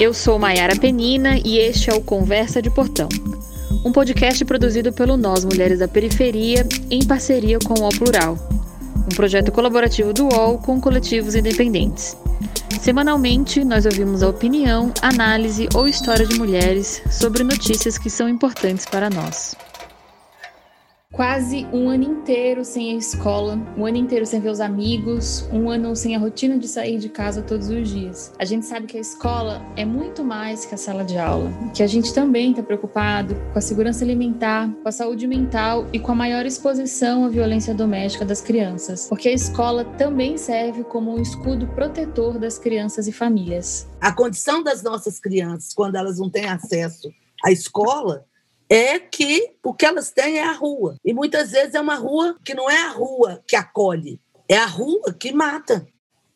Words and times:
Eu 0.00 0.12
sou 0.12 0.38
Maiara 0.38 0.76
Penina 0.76 1.38
e 1.44 1.58
este 1.58 1.90
é 1.90 1.94
o 1.94 2.00
Conversa 2.00 2.60
de 2.60 2.68
Portão, 2.68 3.08
um 3.84 3.92
podcast 3.92 4.44
produzido 4.44 4.92
pelo 4.92 5.16
Nós 5.16 5.44
Mulheres 5.44 5.78
da 5.78 5.88
Periferia 5.88 6.66
em 6.90 7.04
parceria 7.04 7.58
com 7.58 7.74
o 7.74 7.82
UOL 7.82 7.90
Plural, 7.90 8.38
um 8.98 9.14
projeto 9.14 9.50
colaborativo 9.50 10.12
do 10.12 10.24
UOL 10.24 10.58
com 10.58 10.80
coletivos 10.80 11.34
independentes. 11.34 12.16
Semanalmente, 12.80 13.64
nós 13.64 13.86
ouvimos 13.86 14.22
a 14.22 14.28
opinião, 14.28 14.92
análise 15.00 15.68
ou 15.74 15.88
história 15.88 16.26
de 16.26 16.38
mulheres 16.38 17.02
sobre 17.10 17.42
notícias 17.42 17.96
que 17.96 18.10
são 18.10 18.28
importantes 18.28 18.84
para 18.84 19.08
nós 19.08 19.56
quase 21.16 21.66
um 21.72 21.88
ano 21.88 22.04
inteiro 22.04 22.62
sem 22.62 22.92
a 22.92 22.98
escola, 22.98 23.58
um 23.74 23.86
ano 23.86 23.96
inteiro 23.96 24.26
sem 24.26 24.38
ver 24.38 24.50
os 24.50 24.60
amigos, 24.60 25.48
um 25.50 25.70
ano 25.70 25.96
sem 25.96 26.14
a 26.14 26.18
rotina 26.18 26.58
de 26.58 26.68
sair 26.68 26.98
de 26.98 27.08
casa 27.08 27.40
todos 27.40 27.70
os 27.70 27.88
dias. 27.88 28.32
A 28.38 28.44
gente 28.44 28.66
sabe 28.66 28.86
que 28.86 28.98
a 28.98 29.00
escola 29.00 29.62
é 29.76 29.84
muito 29.84 30.22
mais 30.22 30.66
que 30.66 30.74
a 30.74 30.78
sala 30.78 31.04
de 31.04 31.16
aula, 31.16 31.50
que 31.74 31.82
a 31.82 31.86
gente 31.86 32.12
também 32.12 32.50
está 32.50 32.62
preocupado 32.62 33.34
com 33.50 33.58
a 33.58 33.62
segurança 33.62 34.04
alimentar, 34.04 34.70
com 34.82 34.88
a 34.88 34.92
saúde 34.92 35.26
mental 35.26 35.86
e 35.90 35.98
com 35.98 36.12
a 36.12 36.14
maior 36.14 36.44
exposição 36.44 37.24
à 37.24 37.28
violência 37.28 37.72
doméstica 37.72 38.24
das 38.24 38.42
crianças, 38.42 39.08
porque 39.08 39.30
a 39.30 39.32
escola 39.32 39.86
também 39.96 40.36
serve 40.36 40.84
como 40.84 41.16
um 41.16 41.22
escudo 41.22 41.66
protetor 41.68 42.38
das 42.38 42.58
crianças 42.58 43.08
e 43.08 43.12
famílias. 43.12 43.88
A 44.02 44.12
condição 44.12 44.62
das 44.62 44.82
nossas 44.82 45.18
crianças, 45.18 45.72
quando 45.72 45.96
elas 45.96 46.18
não 46.18 46.28
têm 46.28 46.44
acesso 46.44 47.10
à 47.42 47.50
escola, 47.50 48.26
é 48.68 48.98
que 48.98 49.52
o 49.62 49.72
que 49.72 49.86
elas 49.86 50.10
têm 50.10 50.38
é 50.38 50.44
a 50.44 50.52
rua. 50.52 50.96
E 51.04 51.12
muitas 51.12 51.52
vezes 51.52 51.74
é 51.74 51.80
uma 51.80 51.94
rua 51.94 52.36
que 52.44 52.54
não 52.54 52.70
é 52.70 52.82
a 52.82 52.90
rua 52.90 53.42
que 53.46 53.56
acolhe, 53.56 54.20
é 54.48 54.56
a 54.56 54.66
rua 54.66 55.14
que 55.18 55.32
mata. 55.32 55.86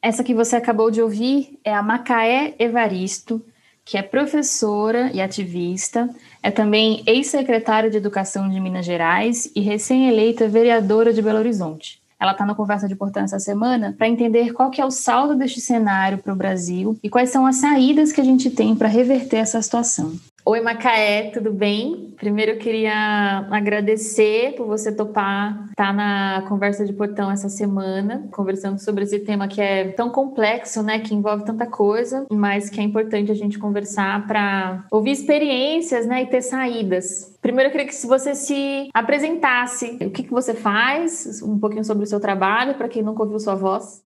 Essa 0.02 0.24
que 0.24 0.34
você 0.34 0.56
acabou 0.56 0.90
de 0.90 1.02
ouvir 1.02 1.58
é 1.62 1.74
a 1.74 1.82
Macaé 1.82 2.54
Evaristo, 2.58 3.44
que 3.84 3.98
é 3.98 4.02
professora 4.02 5.10
e 5.12 5.20
ativista, 5.20 6.08
é 6.42 6.50
também 6.50 7.02
ex-secretária 7.06 7.90
de 7.90 7.96
Educação 7.96 8.48
de 8.48 8.60
Minas 8.60 8.86
Gerais 8.86 9.50
e 9.54 9.60
recém-eleita 9.60 10.48
vereadora 10.48 11.12
de 11.12 11.20
Belo 11.20 11.38
Horizonte. 11.38 12.00
Ela 12.20 12.32
está 12.32 12.44
no 12.44 12.54
Conversa 12.54 12.86
de 12.86 12.94
Portão 12.94 13.24
essa 13.24 13.38
semana 13.38 13.94
para 13.96 14.08
entender 14.08 14.52
qual 14.52 14.70
que 14.70 14.80
é 14.80 14.84
o 14.84 14.90
saldo 14.90 15.34
deste 15.34 15.60
cenário 15.60 16.18
para 16.18 16.32
o 16.32 16.36
Brasil 16.36 16.98
e 17.02 17.08
quais 17.08 17.30
são 17.30 17.46
as 17.46 17.56
saídas 17.56 18.12
que 18.12 18.20
a 18.20 18.24
gente 18.24 18.50
tem 18.50 18.76
para 18.76 18.88
reverter 18.88 19.38
essa 19.38 19.60
situação. 19.60 20.12
Oi, 20.50 20.60
Macaé, 20.60 21.30
tudo 21.30 21.52
bem? 21.52 22.12
Primeiro 22.16 22.50
eu 22.50 22.58
queria 22.58 23.46
agradecer 23.52 24.56
por 24.56 24.66
você 24.66 24.90
topar 24.90 25.68
estar 25.70 25.86
tá 25.86 25.92
na 25.92 26.44
conversa 26.48 26.84
de 26.84 26.92
portão 26.92 27.30
essa 27.30 27.48
semana, 27.48 28.28
conversando 28.32 28.76
sobre 28.80 29.04
esse 29.04 29.20
tema 29.20 29.46
que 29.46 29.60
é 29.60 29.92
tão 29.92 30.10
complexo, 30.10 30.82
né, 30.82 30.98
que 30.98 31.14
envolve 31.14 31.44
tanta 31.44 31.66
coisa, 31.66 32.26
mas 32.32 32.68
que 32.68 32.80
é 32.80 32.82
importante 32.82 33.30
a 33.30 33.34
gente 33.36 33.60
conversar 33.60 34.26
para 34.26 34.84
ouvir 34.90 35.12
experiências, 35.12 36.04
né, 36.04 36.22
e 36.22 36.26
ter 36.26 36.42
saídas. 36.42 37.38
Primeiro 37.40 37.68
eu 37.68 37.70
queria 37.70 37.86
que 37.86 37.94
você 38.04 38.34
se 38.34 38.88
apresentasse, 38.92 39.98
o 40.00 40.10
que, 40.10 40.24
que 40.24 40.32
você 40.32 40.52
faz, 40.52 41.40
um 41.44 41.60
pouquinho 41.60 41.84
sobre 41.84 42.02
o 42.02 42.08
seu 42.08 42.18
trabalho, 42.18 42.74
para 42.74 42.88
quem 42.88 43.04
nunca 43.04 43.22
ouviu 43.22 43.38
sua 43.38 43.54
voz. 43.54 44.02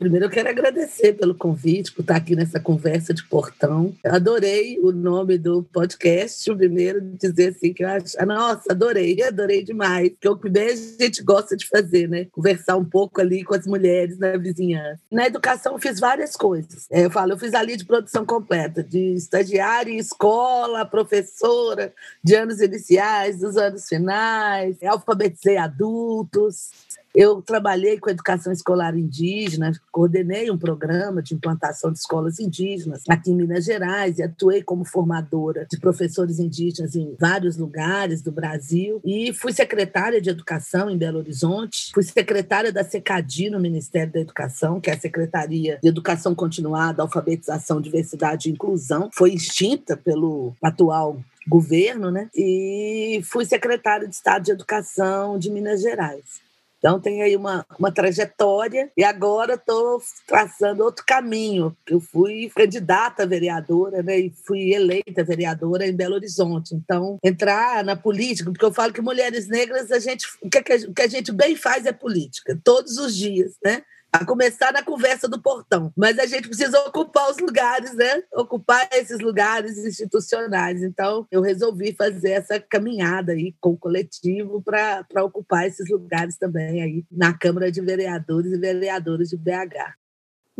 Primeiro, 0.00 0.24
eu 0.24 0.30
quero 0.30 0.48
agradecer 0.48 1.12
pelo 1.12 1.34
convite, 1.34 1.92
por 1.92 2.00
estar 2.00 2.16
aqui 2.16 2.34
nessa 2.34 2.58
conversa 2.58 3.12
de 3.12 3.22
portão. 3.22 3.94
Adorei 4.02 4.80
o 4.80 4.92
nome 4.92 5.36
do 5.36 5.62
podcast. 5.62 6.50
O 6.50 6.56
primeiro, 6.56 7.02
dizer 7.20 7.50
assim, 7.50 7.70
que 7.74 7.84
eu 7.84 7.88
acho, 7.90 8.16
ah, 8.18 8.24
nossa, 8.24 8.72
adorei, 8.72 9.20
adorei 9.22 9.62
demais. 9.62 10.10
Que 10.18 10.26
é 10.26 10.30
o 10.30 10.38
que 10.38 10.48
bem 10.48 10.68
a 10.68 10.74
gente 10.74 11.22
gosta 11.22 11.54
de 11.54 11.68
fazer, 11.68 12.08
né? 12.08 12.24
Conversar 12.32 12.78
um 12.78 12.84
pouco 12.84 13.20
ali 13.20 13.44
com 13.44 13.54
as 13.54 13.66
mulheres 13.66 14.18
na 14.18 14.38
vizinhança. 14.38 15.02
Na 15.12 15.26
educação, 15.26 15.74
eu 15.74 15.78
fiz 15.78 16.00
várias 16.00 16.34
coisas. 16.34 16.86
É, 16.90 17.04
eu 17.04 17.10
falo, 17.10 17.32
eu 17.32 17.38
fiz 17.38 17.52
ali 17.52 17.76
de 17.76 17.84
produção 17.84 18.24
completa, 18.24 18.82
de 18.82 19.12
estagiária 19.12 19.92
em 19.92 19.98
escola, 19.98 20.86
professora, 20.86 21.92
de 22.24 22.34
anos 22.34 22.62
iniciais, 22.62 23.40
dos 23.40 23.58
anos 23.58 23.86
finais, 23.86 24.82
alfabetizei 24.82 25.58
adultos. 25.58 26.70
Eu 27.14 27.42
trabalhei 27.42 27.98
com 27.98 28.08
educação 28.08 28.52
escolar 28.52 28.96
indígena, 28.96 29.72
coordenei 29.90 30.50
um 30.50 30.58
programa 30.58 31.20
de 31.22 31.34
implantação 31.34 31.92
de 31.92 31.98
escolas 31.98 32.38
indígenas 32.38 33.02
aqui 33.08 33.30
em 33.30 33.34
Minas 33.34 33.64
Gerais 33.64 34.18
e 34.18 34.22
atuei 34.22 34.62
como 34.62 34.84
formadora 34.84 35.66
de 35.70 35.78
professores 35.78 36.38
indígenas 36.38 36.94
em 36.94 37.16
vários 37.18 37.56
lugares 37.56 38.22
do 38.22 38.30
Brasil 38.30 39.00
e 39.04 39.32
fui 39.32 39.52
secretária 39.52 40.20
de 40.20 40.30
educação 40.30 40.88
em 40.88 40.96
Belo 40.96 41.18
Horizonte, 41.18 41.90
fui 41.92 42.04
secretária 42.04 42.72
da 42.72 42.84
SECADI 42.84 43.50
no 43.50 43.58
Ministério 43.58 44.12
da 44.12 44.20
Educação, 44.20 44.80
que 44.80 44.90
é 44.90 44.94
a 44.94 45.00
Secretaria 45.00 45.78
de 45.82 45.88
Educação 45.88 46.34
Continuada, 46.34 47.02
Alfabetização, 47.02 47.80
Diversidade 47.80 48.48
e 48.48 48.52
Inclusão, 48.52 49.10
foi 49.12 49.34
extinta 49.34 49.96
pelo 49.96 50.54
atual 50.62 51.18
governo, 51.48 52.10
né? 52.10 52.28
E 52.34 53.20
fui 53.24 53.44
secretária 53.44 54.06
de 54.06 54.14
Estado 54.14 54.44
de 54.44 54.52
Educação 54.52 55.38
de 55.38 55.50
Minas 55.50 55.80
Gerais. 55.80 56.49
Então, 56.80 56.98
tem 56.98 57.22
aí 57.22 57.36
uma, 57.36 57.64
uma 57.78 57.92
trajetória 57.92 58.90
e 58.96 59.04
agora 59.04 59.54
estou 59.54 60.00
traçando 60.26 60.82
outro 60.82 61.04
caminho. 61.06 61.76
Eu 61.86 62.00
fui 62.00 62.50
candidata 62.56 63.22
a 63.22 63.26
vereadora 63.26 64.02
né, 64.02 64.18
e 64.18 64.32
fui 64.46 64.72
eleita 64.72 65.22
vereadora 65.22 65.86
em 65.86 65.94
Belo 65.94 66.14
Horizonte. 66.14 66.74
Então, 66.74 67.18
entrar 67.22 67.84
na 67.84 67.94
política, 67.94 68.50
porque 68.50 68.64
eu 68.64 68.72
falo 68.72 68.94
que 68.94 69.02
mulheres 69.02 69.46
negras, 69.46 69.92
a 69.92 69.98
gente, 69.98 70.26
o 70.42 70.48
que 70.48 70.62
que 70.62 71.02
a 71.02 71.06
gente 71.06 71.30
bem 71.32 71.54
faz 71.54 71.84
é 71.84 71.92
política, 71.92 72.58
todos 72.64 72.96
os 72.96 73.14
dias, 73.14 73.52
né? 73.62 73.82
A 74.12 74.24
começar 74.24 74.72
na 74.72 74.82
conversa 74.82 75.28
do 75.28 75.40
portão. 75.40 75.92
Mas 75.96 76.18
a 76.18 76.26
gente 76.26 76.48
precisa 76.48 76.78
ocupar 76.80 77.30
os 77.30 77.38
lugares, 77.38 77.94
né? 77.94 78.22
Ocupar 78.34 78.88
esses 78.92 79.20
lugares 79.20 79.78
institucionais. 79.78 80.82
Então, 80.82 81.26
eu 81.30 81.40
resolvi 81.40 81.94
fazer 81.94 82.30
essa 82.30 82.58
caminhada 82.58 83.32
aí 83.32 83.54
com 83.60 83.70
o 83.70 83.78
coletivo 83.78 84.62
para 84.62 85.24
ocupar 85.24 85.66
esses 85.66 85.88
lugares 85.88 86.36
também 86.36 86.82
aí 86.82 87.04
na 87.10 87.36
Câmara 87.36 87.70
de 87.70 87.80
Vereadores 87.80 88.52
e 88.52 88.58
Vereadoras 88.58 89.28
de 89.28 89.36
BH. 89.36 90.00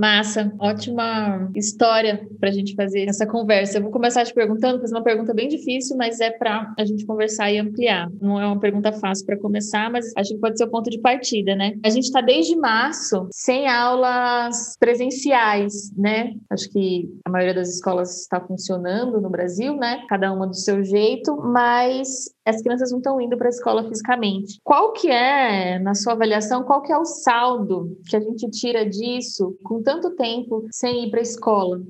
Massa, 0.00 0.50
ótima 0.58 1.50
história 1.54 2.26
para 2.40 2.48
a 2.48 2.52
gente 2.52 2.74
fazer 2.74 3.06
essa 3.06 3.26
conversa. 3.26 3.76
Eu 3.76 3.82
vou 3.82 3.90
começar 3.90 4.24
te 4.24 4.32
perguntando, 4.32 4.80
fazer 4.80 4.94
uma 4.94 5.02
pergunta 5.02 5.34
bem 5.34 5.46
difícil, 5.46 5.94
mas 5.94 6.20
é 6.20 6.30
para 6.30 6.72
a 6.78 6.86
gente 6.86 7.04
conversar 7.04 7.52
e 7.52 7.58
ampliar. 7.58 8.08
Não 8.18 8.40
é 8.40 8.46
uma 8.46 8.58
pergunta 8.58 8.92
fácil 8.92 9.26
para 9.26 9.36
começar, 9.36 9.90
mas 9.90 10.10
acho 10.16 10.30
que 10.30 10.40
pode 10.40 10.56
ser 10.56 10.64
o 10.64 10.70
ponto 10.70 10.88
de 10.88 10.98
partida, 11.02 11.54
né? 11.54 11.74
A 11.84 11.90
gente 11.90 12.04
está 12.04 12.22
desde 12.22 12.56
março 12.56 13.28
sem 13.30 13.68
aulas 13.68 14.74
presenciais, 14.80 15.94
né? 15.94 16.32
Acho 16.48 16.70
que 16.70 17.06
a 17.26 17.30
maioria 17.30 17.56
das 17.56 17.68
escolas 17.68 18.22
está 18.22 18.40
funcionando 18.40 19.20
no 19.20 19.28
Brasil, 19.28 19.76
né? 19.76 20.02
Cada 20.08 20.32
uma 20.32 20.46
do 20.46 20.56
seu 20.56 20.82
jeito, 20.82 21.36
mas 21.36 22.30
as 22.50 22.62
crianças 22.62 22.90
não 22.90 22.98
estão 22.98 23.20
indo 23.20 23.36
para 23.36 23.48
a 23.48 23.50
escola 23.50 23.88
fisicamente. 23.88 24.58
Qual 24.62 24.92
que 24.92 25.10
é, 25.10 25.78
na 25.78 25.94
sua 25.94 26.12
avaliação, 26.12 26.64
qual 26.64 26.82
que 26.82 26.92
é 26.92 26.98
o 26.98 27.04
saldo 27.04 27.96
que 28.08 28.16
a 28.16 28.20
gente 28.20 28.50
tira 28.50 28.84
disso 28.84 29.56
com 29.64 29.82
tanto 29.82 30.10
tempo 30.10 30.66
sem 30.70 31.06
ir 31.06 31.10
para 31.10 31.20
a 31.20 31.22
escola? 31.22 31.80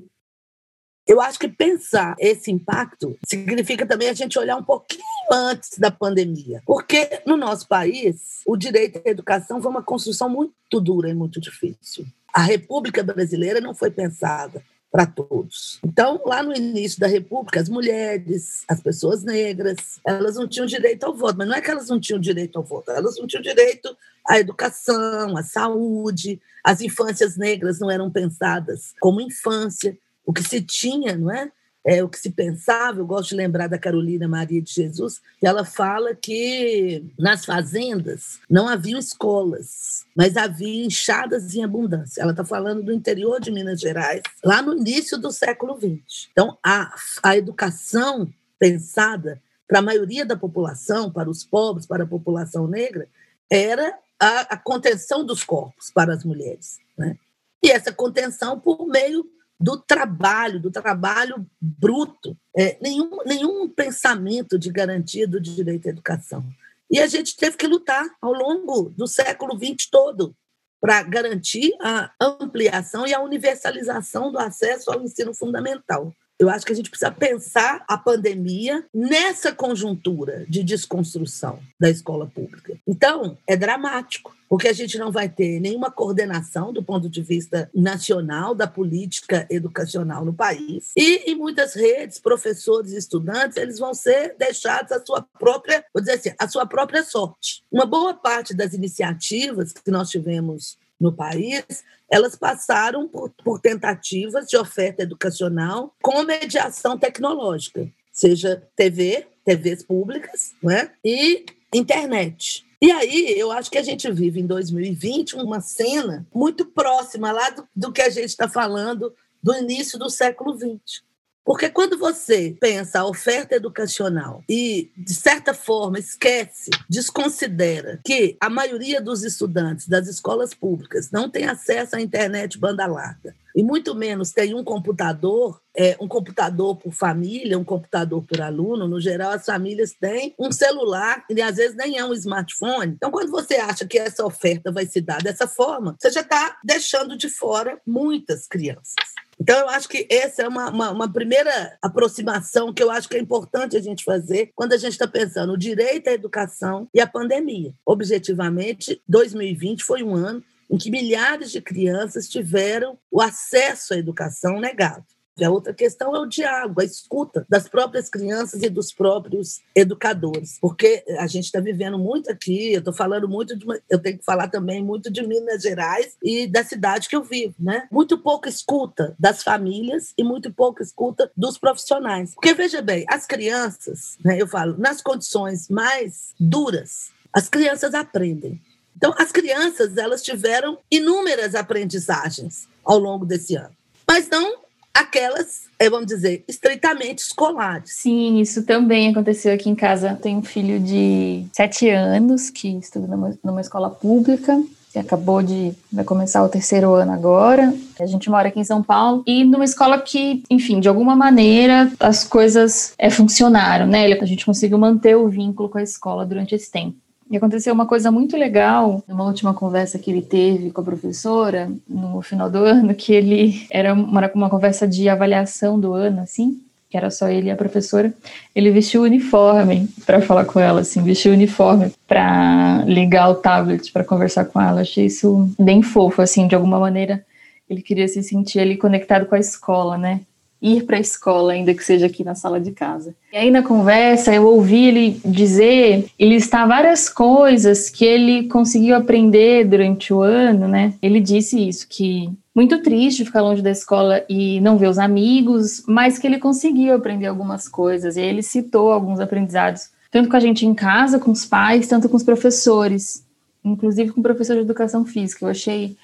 Eu 1.07 1.19
acho 1.19 1.39
que 1.39 1.47
pensar 1.47 2.15
esse 2.19 2.51
impacto 2.51 3.17
significa 3.27 3.85
também 3.85 4.07
a 4.07 4.13
gente 4.13 4.37
olhar 4.37 4.55
um 4.55 4.63
pouquinho 4.63 5.03
antes 5.31 5.77
da 5.77 5.89
pandemia. 5.89 6.61
Porque 6.65 7.21
no 7.25 7.35
nosso 7.35 7.67
país, 7.67 8.41
o 8.45 8.55
direito 8.55 9.01
à 9.05 9.09
educação 9.09 9.61
foi 9.61 9.71
uma 9.71 9.83
construção 9.83 10.29
muito 10.29 10.79
dura 10.79 11.09
e 11.09 11.13
muito 11.13 11.41
difícil. 11.41 12.05
A 12.33 12.41
República 12.41 13.03
Brasileira 13.03 13.59
não 13.59 13.75
foi 13.75 13.91
pensada 13.91 14.63
para 14.91 15.05
todos. 15.05 15.79
Então, 15.83 16.21
lá 16.25 16.43
no 16.43 16.53
início 16.53 16.99
da 16.99 17.07
República, 17.07 17.61
as 17.61 17.69
mulheres, 17.69 18.63
as 18.67 18.81
pessoas 18.81 19.23
negras, 19.23 19.99
elas 20.05 20.35
não 20.35 20.47
tinham 20.47 20.65
direito 20.65 21.05
ao 21.05 21.15
voto, 21.15 21.37
mas 21.37 21.47
não 21.47 21.55
é 21.55 21.61
que 21.61 21.71
elas 21.71 21.87
não 21.87 21.99
tinham 21.99 22.19
direito 22.19 22.57
ao 22.57 22.63
voto, 22.63 22.91
elas 22.91 23.17
não 23.17 23.25
tinham 23.25 23.41
direito 23.41 23.95
à 24.27 24.37
educação, 24.37 25.37
à 25.37 25.43
saúde, 25.43 26.41
as 26.63 26.81
infâncias 26.81 27.37
negras 27.37 27.79
não 27.79 27.89
eram 27.89 28.11
pensadas 28.11 28.93
como 28.99 29.21
infância, 29.21 29.97
o 30.25 30.33
que 30.33 30.43
se 30.43 30.61
tinha, 30.61 31.15
não 31.15 31.31
é? 31.31 31.49
É, 31.85 32.03
o 32.03 32.09
que 32.09 32.19
se 32.19 32.29
pensava, 32.29 32.99
eu 32.99 33.05
gosto 33.05 33.29
de 33.29 33.35
lembrar 33.35 33.67
da 33.67 33.77
Carolina 33.77 34.27
Maria 34.27 34.61
de 34.61 34.71
Jesus, 34.71 35.19
que 35.39 35.47
ela 35.47 35.65
fala 35.65 36.13
que 36.13 37.03
nas 37.17 37.43
fazendas 37.43 38.39
não 38.49 38.67
haviam 38.67 38.99
escolas, 38.99 40.05
mas 40.15 40.37
havia 40.37 40.85
enxadas 40.85 41.55
em 41.55 41.63
abundância. 41.63 42.21
Ela 42.21 42.31
está 42.31 42.45
falando 42.45 42.83
do 42.83 42.93
interior 42.93 43.39
de 43.41 43.51
Minas 43.51 43.79
Gerais, 43.79 44.21
lá 44.43 44.61
no 44.61 44.77
início 44.77 45.17
do 45.17 45.31
século 45.31 45.75
XX. 45.75 46.29
Então, 46.31 46.57
a, 46.63 46.93
a 47.23 47.35
educação 47.35 48.31
pensada 48.59 49.41
para 49.67 49.79
a 49.79 49.83
maioria 49.83 50.25
da 50.25 50.35
população, 50.35 51.11
para 51.11 51.29
os 51.29 51.43
pobres, 51.43 51.87
para 51.87 52.03
a 52.03 52.07
população 52.07 52.67
negra, 52.67 53.07
era 53.49 53.97
a, 54.19 54.41
a 54.53 54.57
contenção 54.57 55.25
dos 55.25 55.43
corpos 55.43 55.89
para 55.91 56.13
as 56.13 56.23
mulheres. 56.23 56.77
Né? 56.95 57.17
E 57.63 57.71
essa 57.71 57.91
contenção 57.91 58.59
por 58.59 58.85
meio 58.85 59.25
do 59.61 59.77
trabalho, 59.77 60.59
do 60.59 60.71
trabalho 60.71 61.45
bruto, 61.61 62.35
é, 62.57 62.77
nenhum, 62.81 63.17
nenhum 63.25 63.69
pensamento 63.69 64.57
de 64.57 64.71
garantia 64.71 65.27
do 65.27 65.39
direito 65.39 65.87
à 65.87 65.89
educação. 65.89 66.43
E 66.89 66.99
a 66.99 67.07
gente 67.07 67.37
teve 67.37 67.55
que 67.55 67.67
lutar 67.67 68.05
ao 68.19 68.33
longo 68.33 68.89
do 68.89 69.07
século 69.07 69.55
XX 69.55 69.87
todo 69.89 70.35
para 70.81 71.03
garantir 71.03 71.71
a 71.79 72.11
ampliação 72.19 73.05
e 73.05 73.13
a 73.13 73.21
universalização 73.21 74.31
do 74.31 74.39
acesso 74.39 74.91
ao 74.91 75.01
ensino 75.01 75.33
fundamental. 75.33 76.11
Eu 76.41 76.49
acho 76.49 76.65
que 76.65 76.73
a 76.73 76.75
gente 76.75 76.89
precisa 76.89 77.11
pensar 77.11 77.85
a 77.87 77.95
pandemia 77.95 78.83
nessa 78.91 79.51
conjuntura 79.51 80.43
de 80.49 80.63
desconstrução 80.63 81.59
da 81.79 81.87
escola 81.87 82.25
pública. 82.25 82.75
Então, 82.87 83.37
é 83.45 83.55
dramático, 83.55 84.35
porque 84.49 84.67
a 84.67 84.73
gente 84.73 84.97
não 84.97 85.11
vai 85.11 85.29
ter 85.29 85.59
nenhuma 85.59 85.91
coordenação 85.91 86.73
do 86.73 86.81
ponto 86.81 87.07
de 87.07 87.21
vista 87.21 87.69
nacional 87.75 88.55
da 88.55 88.65
política 88.65 89.45
educacional 89.51 90.25
no 90.25 90.33
país. 90.33 90.91
E 90.97 91.31
em 91.31 91.35
muitas 91.35 91.75
redes, 91.75 92.19
professores 92.19 92.91
e 92.91 92.97
estudantes, 92.97 93.55
eles 93.55 93.77
vão 93.77 93.93
ser 93.93 94.35
deixados 94.35 94.91
à 94.91 95.05
sua 95.05 95.21
própria, 95.37 95.85
vou 95.93 96.01
dizer 96.01 96.13
assim, 96.13 96.31
à 96.39 96.47
sua 96.49 96.65
própria 96.65 97.03
sorte. 97.03 97.63
Uma 97.71 97.85
boa 97.85 98.15
parte 98.15 98.55
das 98.55 98.73
iniciativas 98.73 99.71
que 99.73 99.91
nós 99.91 100.09
tivemos 100.09 100.75
no 101.01 101.11
país, 101.11 101.65
elas 102.07 102.35
passaram 102.35 103.07
por, 103.07 103.31
por 103.43 103.59
tentativas 103.59 104.47
de 104.47 104.55
oferta 104.55 105.01
educacional 105.01 105.95
com 106.01 106.23
mediação 106.23 106.97
tecnológica, 106.97 107.89
seja 108.13 108.61
TV, 108.75 109.25
TVs 109.43 109.81
públicas, 109.81 110.53
né? 110.61 110.91
e 111.03 111.43
internet. 111.73 112.63
E 112.79 112.91
aí, 112.91 113.33
eu 113.37 113.51
acho 113.51 113.71
que 113.71 113.77
a 113.77 113.83
gente 113.83 114.09
vive 114.11 114.39
em 114.39 114.45
2020 114.45 115.35
uma 115.37 115.59
cena 115.59 116.25
muito 116.33 116.65
próxima 116.65 117.31
lá 117.31 117.49
do, 117.49 117.67
do 117.75 117.91
que 117.91 118.01
a 118.01 118.09
gente 118.09 118.29
está 118.29 118.47
falando 118.47 119.13
do 119.41 119.55
início 119.55 119.97
do 119.97 120.09
século 120.09 120.55
XX. 120.55 121.03
Porque 121.43 121.69
quando 121.69 121.97
você 121.97 122.55
pensa 122.59 122.99
a 122.99 123.05
oferta 123.05 123.55
educacional 123.55 124.43
e, 124.47 124.91
de 124.95 125.13
certa 125.13 125.53
forma, 125.53 125.97
esquece, 125.97 126.69
desconsidera 126.89 127.99
que 128.05 128.37
a 128.39 128.49
maioria 128.49 129.01
dos 129.01 129.23
estudantes 129.23 129.87
das 129.87 130.07
escolas 130.07 130.53
públicas 130.53 131.09
não 131.11 131.29
tem 131.29 131.45
acesso 131.45 131.95
à 131.95 132.01
internet 132.01 132.59
banda 132.59 132.85
larga, 132.85 133.35
e 133.55 133.63
muito 133.63 133.93
menos 133.93 134.31
tem 134.31 134.53
um 134.53 134.63
computador, 134.63 135.59
é, 135.75 135.97
um 135.99 136.07
computador 136.07 136.77
por 136.77 136.93
família, 136.93 137.57
um 137.57 137.63
computador 137.63 138.23
por 138.23 138.41
aluno. 138.41 138.87
No 138.87 138.99
geral, 138.99 139.31
as 139.31 139.45
famílias 139.45 139.93
têm 139.93 140.33
um 140.39 140.51
celular 140.51 141.25
e 141.29 141.41
às 141.41 141.57
vezes 141.57 141.75
nem 141.75 141.97
é 141.97 142.05
um 142.05 142.13
smartphone. 142.13 142.93
Então, 142.93 143.11
quando 143.11 143.29
você 143.29 143.55
acha 143.55 143.85
que 143.85 143.99
essa 143.99 144.25
oferta 144.25 144.71
vai 144.71 144.85
se 144.85 145.01
dar 145.01 145.21
dessa 145.21 145.47
forma, 145.47 145.95
você 145.99 146.09
já 146.11 146.21
está 146.21 146.57
deixando 146.63 147.17
de 147.17 147.29
fora 147.29 147.79
muitas 147.85 148.47
crianças. 148.47 148.95
Então, 149.41 149.57
eu 149.57 149.69
acho 149.69 149.89
que 149.89 150.05
essa 150.07 150.43
é 150.43 150.47
uma, 150.47 150.69
uma, 150.69 150.91
uma, 150.91 151.11
primeira 151.11 151.75
aproximação 151.81 152.71
que 152.71 152.83
eu 152.83 152.91
acho 152.91 153.09
que 153.09 153.17
é 153.17 153.19
importante 153.19 153.75
a 153.75 153.81
gente 153.81 154.03
fazer 154.03 154.51
quando 154.55 154.73
a 154.73 154.77
gente 154.77 154.91
está 154.91 155.07
pensando 155.07 155.53
o 155.53 155.57
direito 155.57 156.09
à 156.09 156.13
educação 156.13 156.87
e 156.93 157.01
a 157.01 157.07
pandemia. 157.07 157.73
Objetivamente, 157.83 159.01
2020 159.07 159.83
foi 159.83 160.03
um 160.03 160.13
ano 160.13 160.43
em 160.69 160.77
que 160.77 160.91
milhares 160.91 161.51
de 161.51 161.59
crianças 161.59 162.29
tiveram 162.29 162.99
o 163.09 163.19
acesso 163.19 163.95
à 163.95 163.97
educação 163.97 164.59
negado. 164.59 165.03
A 165.39 165.49
outra 165.49 165.73
questão 165.73 166.15
é 166.15 166.19
o 166.19 166.25
diálogo, 166.25 166.81
a 166.81 166.83
escuta 166.83 167.45
das 167.49 167.67
próprias 167.67 168.09
crianças 168.09 168.61
e 168.61 168.69
dos 168.69 168.91
próprios 168.91 169.61
educadores, 169.73 170.57
porque 170.59 171.03
a 171.17 171.25
gente 171.25 171.45
está 171.45 171.59
vivendo 171.59 171.97
muito 171.97 172.29
aqui. 172.29 172.73
Eu 172.73 172.79
estou 172.79 172.93
falando 172.93 173.29
muito 173.29 173.55
de, 173.55 173.65
eu 173.89 173.99
tenho 173.99 174.17
que 174.17 174.25
falar 174.25 174.49
também 174.49 174.83
muito 174.83 175.09
de 175.09 175.25
Minas 175.25 175.61
Gerais 175.61 176.17
e 176.21 176.47
da 176.47 176.63
cidade 176.63 177.07
que 177.07 177.15
eu 177.15 177.23
vivo, 177.23 177.55
né? 177.59 177.87
Muito 177.91 178.17
pouca 178.17 178.49
escuta 178.49 179.15
das 179.17 179.41
famílias 179.41 180.13
e 180.17 180.23
muito 180.23 180.51
pouca 180.51 180.83
escuta 180.83 181.31
dos 181.35 181.57
profissionais. 181.57 182.33
Porque 182.33 182.53
veja 182.53 182.81
bem, 182.81 183.05
as 183.07 183.25
crianças, 183.25 184.17
né, 184.23 184.39
eu 184.39 184.47
falo, 184.47 184.77
nas 184.77 185.01
condições 185.01 185.69
mais 185.69 186.33
duras, 186.39 187.09
as 187.31 187.47
crianças 187.47 187.93
aprendem. 187.93 188.61
Então, 188.95 189.13
as 189.17 189.31
crianças 189.31 189.97
elas 189.97 190.21
tiveram 190.21 190.77
inúmeras 190.91 191.55
aprendizagens 191.55 192.67
ao 192.83 192.99
longo 192.99 193.25
desse 193.25 193.55
ano, 193.55 193.75
mas 194.07 194.29
não 194.29 194.59
aquelas, 194.93 195.63
eh, 195.79 195.89
vamos 195.89 196.07
dizer, 196.07 196.43
estritamente 196.47 197.23
escolares. 197.23 197.91
Sim, 197.93 198.39
isso 198.39 198.63
também 198.63 199.09
aconteceu 199.09 199.53
aqui 199.53 199.69
em 199.69 199.75
casa. 199.75 200.17
Tenho 200.21 200.39
um 200.39 200.43
filho 200.43 200.79
de 200.79 201.45
sete 201.53 201.89
anos 201.89 202.49
que 202.49 202.69
estuda 202.77 203.07
numa, 203.43 203.61
escola 203.61 203.89
pública 203.89 204.57
acabou 204.99 205.41
de 205.41 205.73
vai 205.91 206.03
começar 206.03 206.43
o 206.43 206.49
terceiro 206.49 206.93
ano 206.93 207.13
agora. 207.13 207.73
A 207.99 208.05
gente 208.05 208.29
mora 208.29 208.49
aqui 208.49 208.59
em 208.59 208.63
São 208.63 208.83
Paulo 208.83 209.23
e 209.25 209.43
numa 209.43 209.63
escola 209.63 209.99
que, 209.99 210.43
enfim, 210.49 210.79
de 210.79 210.89
alguma 210.89 211.15
maneira 211.15 211.89
as 211.99 212.23
coisas 212.25 212.93
é, 212.97 213.09
funcionaram, 213.09 213.87
né? 213.87 214.11
A 214.11 214.25
gente 214.25 214.45
conseguiu 214.45 214.77
manter 214.77 215.15
o 215.15 215.29
vínculo 215.29 215.69
com 215.69 215.77
a 215.77 215.83
escola 215.83 216.25
durante 216.25 216.55
esse 216.55 216.69
tempo. 216.69 216.97
E 217.31 217.37
aconteceu 217.37 217.73
uma 217.73 217.85
coisa 217.85 218.11
muito 218.11 218.35
legal 218.35 219.01
numa 219.07 219.23
última 219.23 219.53
conversa 219.53 219.97
que 219.97 220.11
ele 220.11 220.21
teve 220.21 220.69
com 220.69 220.81
a 220.81 220.83
professora 220.83 221.71
no 221.87 222.21
final 222.21 222.49
do 222.49 222.57
ano, 222.67 222.93
que 222.93 223.13
ele 223.13 223.65
era 223.71 223.93
uma, 223.93 224.29
uma 224.35 224.49
conversa 224.49 224.85
de 224.85 225.07
avaliação 225.07 225.79
do 225.79 225.93
ano, 225.93 226.19
assim, 226.19 226.61
que 226.89 226.97
era 226.97 227.09
só 227.09 227.29
ele 227.29 227.47
e 227.47 227.51
a 227.51 227.55
professora. 227.55 228.13
Ele 228.53 228.69
vestiu 228.69 228.99
o 228.99 229.05
uniforme 229.05 229.87
para 230.05 230.19
falar 230.19 230.43
com 230.43 230.59
ela, 230.59 230.81
assim, 230.81 231.01
vestiu 231.01 231.31
o 231.31 231.35
uniforme 231.35 231.93
para 232.05 232.83
ligar 232.85 233.29
o 233.29 233.35
tablet 233.35 233.93
para 233.93 234.03
conversar 234.03 234.43
com 234.43 234.59
ela. 234.59 234.81
Achei 234.81 235.05
isso 235.05 235.49
bem 235.57 235.81
fofo, 235.81 236.21
assim, 236.21 236.47
de 236.47 236.55
alguma 236.55 236.81
maneira. 236.81 237.25
Ele 237.69 237.81
queria 237.81 238.09
se 238.09 238.21
sentir 238.21 238.59
ali 238.59 238.75
conectado 238.75 239.25
com 239.25 239.35
a 239.35 239.39
escola, 239.39 239.97
né? 239.97 240.19
Ir 240.61 240.83
para 240.85 240.97
a 240.97 240.99
escola, 240.99 241.53
ainda 241.53 241.73
que 241.73 241.83
seja 241.83 242.05
aqui 242.05 242.23
na 242.23 242.35
sala 242.35 242.59
de 242.59 242.71
casa. 242.71 243.15
E 243.33 243.37
aí 243.37 243.49
na 243.49 243.63
conversa 243.63 244.33
eu 244.33 244.45
ouvi 244.45 244.85
ele 244.85 245.21
dizer 245.25 246.05
e 246.19 246.29
listar 246.29 246.67
várias 246.67 247.09
coisas 247.09 247.89
que 247.89 248.05
ele 248.05 248.47
conseguiu 248.47 248.95
aprender 248.95 249.65
durante 249.65 250.13
o 250.13 250.21
ano, 250.21 250.67
né? 250.67 250.93
Ele 251.01 251.19
disse 251.19 251.67
isso, 251.67 251.87
que 251.89 252.29
muito 252.53 252.81
triste 252.83 253.25
ficar 253.25 253.41
longe 253.41 253.61
da 253.61 253.71
escola 253.71 254.23
e 254.29 254.59
não 254.59 254.77
ver 254.77 254.87
os 254.87 254.99
amigos, 254.99 255.83
mas 255.87 256.19
que 256.19 256.27
ele 256.27 256.37
conseguiu 256.37 256.93
aprender 256.93 257.25
algumas 257.25 257.67
coisas. 257.67 258.15
E 258.15 258.21
ele 258.21 258.43
citou 258.43 258.91
alguns 258.91 259.19
aprendizados, 259.19 259.89
tanto 260.11 260.29
com 260.29 260.35
a 260.35 260.39
gente 260.39 260.65
em 260.65 260.75
casa, 260.75 261.17
com 261.17 261.31
os 261.31 261.45
pais, 261.45 261.87
tanto 261.87 262.07
com 262.07 262.17
os 262.17 262.23
professores, 262.23 263.25
inclusive 263.63 264.11
com 264.11 264.19
o 264.19 264.23
professor 264.23 264.55
de 264.55 264.61
educação 264.61 265.05
física. 265.05 265.45
Eu 265.45 265.49
achei 265.49 265.95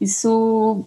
isso 0.00 0.86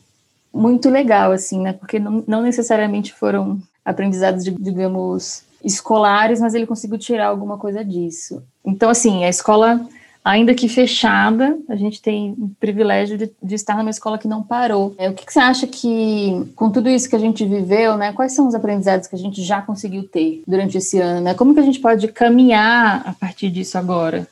muito 0.53 0.89
legal, 0.89 1.31
assim, 1.31 1.61
né? 1.61 1.73
Porque 1.73 1.99
não, 1.99 2.23
não 2.27 2.41
necessariamente 2.41 3.13
foram 3.13 3.59
aprendizados, 3.83 4.44
digamos, 4.44 5.44
escolares, 5.63 6.39
mas 6.39 6.53
ele 6.53 6.65
conseguiu 6.65 6.97
tirar 6.97 7.27
alguma 7.27 7.57
coisa 7.57 7.83
disso. 7.83 8.44
Então, 8.65 8.89
assim, 8.89 9.23
a 9.23 9.29
escola, 9.29 9.79
ainda 10.23 10.53
que 10.53 10.67
fechada, 10.67 11.57
a 11.69 11.75
gente 11.75 12.01
tem 12.01 12.35
o 12.38 12.49
privilégio 12.59 13.17
de, 13.17 13.31
de 13.41 13.55
estar 13.55 13.77
numa 13.77 13.89
escola 13.89 14.17
que 14.17 14.27
não 14.27 14.44
parou. 14.44 14.94
É, 14.97 15.09
o 15.09 15.13
que, 15.13 15.25
que, 15.25 15.33
você 15.33 15.39
acha 15.39 15.68
que, 15.68 16.51
com 16.56 16.69
tudo 16.69 16.89
isso 16.89 17.09
que 17.09 17.16
a 17.16 17.19
gente 17.19 17.45
viveu, 17.45 17.97
né, 17.97 18.11
quais 18.13 18.33
são 18.33 18.47
os 18.47 18.56
aprendizados 18.56 19.07
que 19.07 19.16
a 19.16 19.19
gente 19.19 19.42
já 19.44 19.61
conseguiu 19.61 20.07
ter 20.07 20.44
durante 20.45 20.77
esse 20.77 20.99
ano? 20.99 21.21
Né? 21.21 21.33
Como 21.33 21.54
que 21.54 21.59
a 21.59 21.63
gente 21.63 21.80
pode 21.80 22.07
caminhar 22.09 23.04
a 23.06 23.13
partir 23.13 23.49
disso 23.49 23.77
agora? 23.77 24.27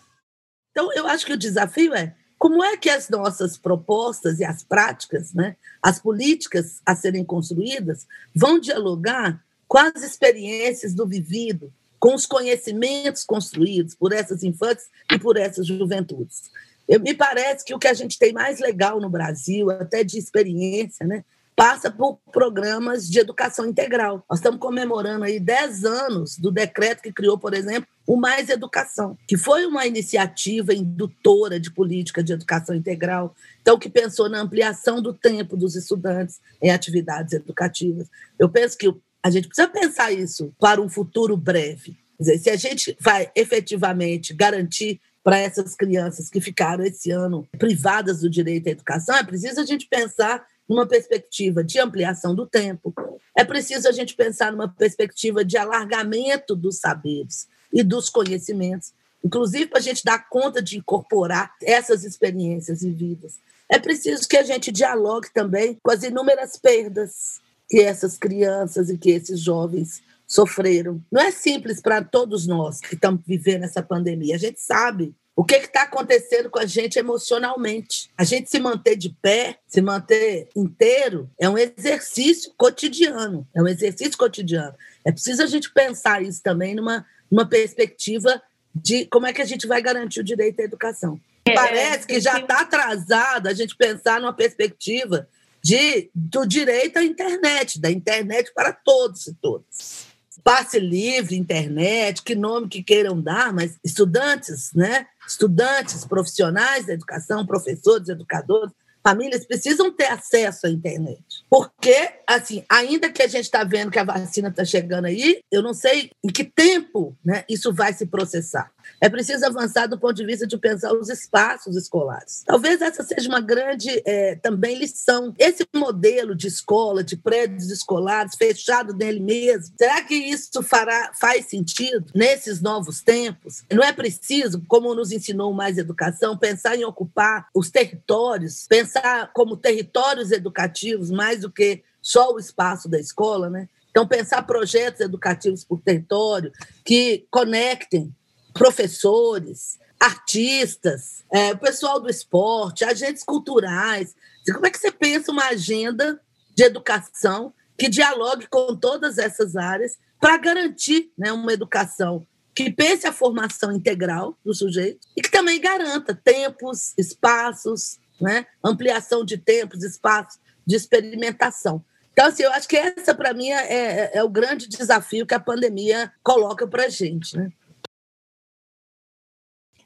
Então, 0.72 0.92
eu 0.94 1.08
acho 1.08 1.26
que 1.26 1.34
o 1.34 1.38
desafio 1.38 1.94
é 1.96 2.14
como 2.38 2.64
é 2.64 2.78
que 2.78 2.90
as 2.90 3.10
nossas 3.10 3.58
propostas 3.58 4.40
e 4.40 4.46
as 4.46 4.64
práticas, 4.64 5.34
né, 5.34 5.56
as 5.82 6.00
políticas 6.00 6.82
a 6.86 6.96
serem 6.96 7.24
construídas, 7.24 8.06
vão 8.34 8.60
dialogar 8.60 9.44
com 9.68 9.78
as 9.78 10.04
experiências 10.04 10.94
do 10.94 11.08
vivido, 11.08 11.72
com 12.00 12.14
os 12.14 12.26
conhecimentos 12.26 13.24
construídos 13.24 13.96
por 13.96 14.14
essas 14.14 14.44
infâncias 14.44 14.90
e 15.12 15.18
por 15.18 15.38
essas 15.38 15.66
juventudes? 15.66 16.44
Eu, 16.88 17.00
me 17.00 17.16
parece 17.16 17.66
que 17.66 17.74
o 17.74 17.80
que 17.80 17.88
a 17.88 17.94
gente 17.94 18.20
tem 18.20 18.32
mais 18.32 18.60
legal 18.60 19.02
no 19.02 19.10
Brasil, 19.10 19.72
até 19.72 20.04
de 20.04 20.20
experiência, 20.20 21.06
né, 21.06 21.24
passa 21.56 21.90
por 21.90 22.20
programas 22.32 23.08
de 23.08 23.20
educação 23.20 23.66
integral. 23.66 24.24
Nós 24.30 24.40
estamos 24.40 24.60
comemorando 24.60 25.24
aí 25.24 25.40
10 25.40 25.86
anos 25.86 26.38
do 26.38 26.52
decreto 26.52 27.02
que 27.02 27.14
criou, 27.14 27.38
por 27.38 27.54
exemplo, 27.54 27.88
o 28.06 28.18
Mais 28.18 28.50
Educação, 28.50 29.18
que 29.28 29.38
foi 29.38 29.66
uma 29.66 29.88
iniciativa 29.88 30.74
indutora 30.74 31.60
de 31.60 31.72
política 31.72 32.22
de 32.22 32.34
educação 32.34 32.76
integral, 32.76 33.34
então 33.62 33.80
que 33.80 33.90
pensou 33.90 34.30
na 34.30 34.42
ampliação 34.42 35.02
do 35.02 35.14
tempo 35.14 35.56
dos 35.56 35.76
estudantes 35.76 36.40
em 36.62 36.70
atividades 36.70 37.34
educativas. 37.34 38.08
Eu 38.38 38.50
penso 38.50 38.78
que 38.78 38.94
a 39.24 39.30
gente 39.30 39.48
precisa 39.48 39.68
pensar 39.68 40.12
isso 40.12 40.54
para 40.60 40.82
um 40.82 40.90
futuro 40.90 41.36
breve. 41.36 41.98
Dizer, 42.20 42.38
se 42.38 42.50
a 42.50 42.56
gente 42.56 42.96
vai 43.00 43.32
efetivamente 43.36 44.34
garantir 44.34 45.00
para 45.24 45.40
essas 45.40 45.74
crianças 45.74 46.30
que 46.30 46.40
ficaram 46.40 46.84
esse 46.84 47.10
ano 47.10 47.48
privadas 47.58 48.22
do 48.22 48.30
direito 48.30 48.68
à 48.68 48.72
educação, 48.72 49.16
é 49.16 49.24
preciso 49.24 49.60
a 49.60 49.66
gente 49.66 49.88
pensar 49.88 50.46
numa 50.68 50.88
perspectiva 50.88 51.64
de 51.64 51.80
ampliação 51.80 52.34
do 52.34 52.46
tempo, 52.48 52.94
é 53.38 53.44
preciso 53.44 53.88
a 53.88 53.92
gente 53.92 54.16
pensar 54.16 54.52
numa 54.52 54.68
perspectiva 54.68 55.44
de 55.44 55.58
alargamento 55.58 56.56
dos 56.56 56.78
saberes 56.78 57.48
e 57.72 57.84
dos 57.84 58.10
conhecimentos, 58.10 58.94
inclusive 59.24 59.68
para 59.68 59.80
a 59.80 59.82
gente 59.82 60.04
dar 60.04 60.30
conta 60.30 60.62
de 60.62 60.78
incorporar 60.78 61.54
essas 61.62 62.04
experiências 62.04 62.82
vividas. 62.82 63.40
É 63.70 63.80
preciso 63.80 64.28
que 64.28 64.38
a 64.38 64.44
gente 64.44 64.72
dialogue 64.72 65.30
também 65.34 65.78
com 65.82 65.92
as 65.92 66.04
inúmeras 66.04 66.58
perdas 66.58 67.42
que 67.68 67.82
essas 67.82 68.18
crianças 68.18 68.90
e 68.90 68.98
que 68.98 69.10
esses 69.10 69.40
jovens 69.40 70.02
sofreram. 70.28 71.04
Não 71.12 71.22
é 71.22 71.32
simples 71.32 71.82
para 71.82 72.04
todos 72.04 72.48
nós 72.48 72.80
que 72.80 72.96
estamos 72.96 73.22
vivendo 73.26 73.64
essa 73.64 73.82
pandemia. 73.82 74.36
A 74.36 74.40
gente 74.40 74.60
sabe 74.60 75.16
O 75.36 75.44
que 75.44 75.56
está 75.56 75.82
acontecendo 75.82 76.50
com 76.50 76.60
a 76.60 76.66
gente 76.66 76.98
emocionalmente? 76.98 78.10
A 78.18 78.24
gente 78.24 78.50
se 78.50 78.58
manter 78.58 78.96
de 78.96 79.10
pé, 79.10 79.60
se 79.68 79.82
manter 79.82 80.48
inteiro, 80.56 81.30
é 81.38 81.50
um 81.50 81.58
exercício 81.58 82.54
cotidiano. 82.58 83.46
É 83.54 83.62
um 83.62 83.68
exercício 83.68 84.18
cotidiano. 84.18 84.74
É 85.04 85.12
preciso 85.12 85.44
a 85.44 85.48
gente 85.48 85.74
pensar 85.74 86.24
isso 86.24 86.42
também 86.42 86.74
numa, 86.74 87.06
numa 87.30 87.46
perspectiva 87.46 88.42
de 88.74 89.06
como 89.08 89.28
é 89.28 89.34
que 89.34 89.42
a 89.42 89.46
gente 89.46 89.68
vai 89.68 89.82
garantir 89.82 90.22
o 90.22 90.24
direito 90.24 90.62
à 90.62 90.64
educação. 90.64 91.20
É, 91.46 91.54
Parece 91.54 92.08
que 92.08 92.20
já 92.22 92.40
está 92.40 92.62
atrasado 92.62 93.48
a 93.48 93.54
gente 93.54 93.76
pensar 93.76 94.22
numa 94.22 94.34
perspectiva 94.34 95.28
de, 95.62 96.10
do 96.16 96.46
direito 96.46 96.98
à 96.98 97.04
internet, 97.04 97.80
da 97.82 97.92
internet 97.92 98.54
para 98.54 98.72
todos 98.72 99.28
e 99.28 99.34
todas. 99.34 100.05
Passe 100.44 100.80
livre, 100.80 101.36
internet, 101.36 102.22
que 102.22 102.36
nome 102.36 102.68
que 102.68 102.84
queiram 102.84 103.20
dar, 103.20 103.54
mas 103.54 103.78
estudantes, 103.84 104.72
né? 104.74 105.08
Estudantes, 105.28 106.06
profissionais 106.06 106.86
da 106.86 106.94
educação, 106.94 107.46
professores, 107.46 108.10
educadores, 108.10 108.72
famílias 109.06 109.46
precisam 109.46 109.92
ter 109.92 110.08
acesso 110.08 110.66
à 110.66 110.70
internet. 110.70 111.22
Porque, 111.48 112.10
assim, 112.26 112.66
ainda 112.68 113.12
que 113.12 113.22
a 113.22 113.28
gente 113.28 113.46
está 113.46 113.64
vendo 113.64 113.92
que 113.92 114.00
a 114.00 114.04
vacina 114.04 114.50
está 114.50 114.66
chegando 114.66 115.06
aí, 115.06 115.42
eu 115.52 115.62
não 115.62 115.76
sei 115.76 116.10
em 116.24 116.30
que 116.30 116.44
tempo 116.44 117.16
né, 117.24 117.44
isso 117.48 117.72
vai 117.72 117.94
se 117.94 118.08
processar. 118.08 118.72
É 119.00 119.10
preciso 119.10 119.46
avançar 119.46 119.88
do 119.88 120.00
ponto 120.00 120.16
de 120.16 120.26
vista 120.26 120.48
de 120.48 120.58
pensar 120.58 120.94
os 120.94 121.10
espaços 121.10 121.76
escolares. 121.76 122.44
Talvez 122.46 122.82
essa 122.82 123.04
seja 123.04 123.28
uma 123.28 123.42
grande 123.42 124.02
é, 124.06 124.36
também 124.36 124.78
lição. 124.78 125.34
Esse 125.38 125.66
modelo 125.76 126.36
de 126.36 126.48
escola, 126.48 127.04
de 127.04 127.16
prédios 127.18 127.70
escolares, 127.70 128.36
fechado 128.36 128.94
nele 128.94 129.20
mesmo, 129.20 129.74
será 129.78 130.02
que 130.02 130.16
isso 130.16 130.64
fará, 130.64 131.12
faz 131.14 131.46
sentido 131.46 132.06
nesses 132.14 132.62
novos 132.62 133.02
tempos? 133.02 133.64
Não 133.72 133.84
é 133.84 133.92
preciso, 133.92 134.64
como 134.68 134.96
nos 134.96 135.12
ensinou 135.12 135.54
mais 135.54 135.78
educação, 135.78 136.38
pensar 136.38 136.76
em 136.76 136.86
ocupar 136.86 137.48
os 137.54 137.70
territórios, 137.70 138.66
pensar 138.68 139.32
como 139.34 139.58
territórios 139.58 140.32
educativos 140.32 141.12
mais 141.12 141.42
do 141.42 141.52
que 141.52 141.84
só 142.02 142.34
o 142.34 142.40
espaço 142.40 142.88
da 142.88 143.00
escola, 143.00 143.50
né? 143.50 143.68
Então, 143.90 144.06
pensar 144.06 144.44
projetos 144.44 145.00
educativos 145.00 145.64
por 145.64 145.80
território 145.80 146.52
que 146.84 147.26
conectem 147.32 148.14
professores, 148.56 149.78
artistas, 150.00 151.24
é, 151.32 151.52
o 151.52 151.58
pessoal 151.58 152.00
do 152.00 152.10
esporte, 152.10 152.86
agentes 152.86 153.24
culturais. 153.24 154.16
Como 154.52 154.66
é 154.66 154.70
que 154.70 154.80
você 154.80 154.92
pensa 154.92 155.32
uma 155.32 155.48
agenda 155.48 156.20
de 156.56 156.64
educação 156.64 157.54
que 157.78 157.90
dialogue 157.90 158.48
com 158.48 158.76
todas 158.76 159.18
essas 159.18 159.56
áreas 159.58 159.98
para 160.20 160.38
garantir 160.38 161.12
né, 161.18 161.32
uma 161.34 161.52
educação 161.52 162.26
que 162.56 162.72
pense 162.72 163.06
a 163.06 163.12
formação 163.12 163.74
integral 163.74 164.38
do 164.44 164.54
sujeito 164.54 165.06
e 165.18 165.22
que 165.22 165.30
também 165.30 165.60
garanta 165.60 166.16
tempos, 166.16 166.94
espaços, 166.98 168.00
né, 168.22 168.46
ampliação 168.64 169.26
de 169.26 169.38
tempos, 169.38 169.84
espaços 169.84 170.40
de 170.66 170.78
experimentação. 170.78 171.84
Então, 172.14 172.28
assim, 172.28 172.44
eu 172.44 172.52
acho 172.54 172.70
que 172.70 172.78
essa, 172.78 173.14
para 173.14 173.34
mim, 173.34 173.50
é, 173.50 173.74
é, 173.74 174.12
é, 174.14 174.24
o 174.24 174.30
grande 174.30 174.70
desafio 174.70 175.26
que 175.26 175.34
a 175.34 175.40
pandemia 175.40 176.10
coloca 176.24 176.66
para 176.66 176.86
a 176.86 176.90
gente. 176.90 177.36
Né? 177.36 177.52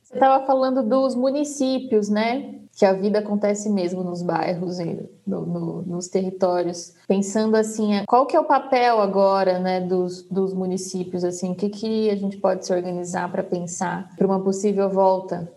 Você 0.10 0.16
estava 0.16 0.44
falando 0.44 0.82
dos 0.82 1.14
municípios, 1.14 2.10
né? 2.10 2.56
Que 2.76 2.84
a 2.84 2.94
vida 2.94 3.20
acontece 3.20 3.70
mesmo 3.70 4.04
nos 4.04 4.24
bairros 4.24 4.80
e 4.80 5.08
no, 5.26 5.46
no, 5.46 5.82
nos 5.84 6.08
territórios. 6.08 6.96
Pensando 7.08 7.56
assim, 7.56 8.04
qual 8.08 8.26
que 8.26 8.36
é 8.36 8.40
o 8.40 8.46
papel 8.46 9.00
agora, 9.02 9.60
né, 9.60 9.80
dos, 9.80 10.24
dos 10.24 10.52
municípios? 10.52 11.24
Assim, 11.24 11.52
o 11.52 11.56
que, 11.56 11.70
que 11.70 12.10
a 12.10 12.16
gente 12.16 12.38
pode 12.38 12.66
se 12.66 12.74
organizar 12.74 13.32
para 13.32 13.44
pensar 13.44 14.10
para 14.18 14.26
uma 14.26 14.44
possível 14.44 14.90
volta? 14.90 15.48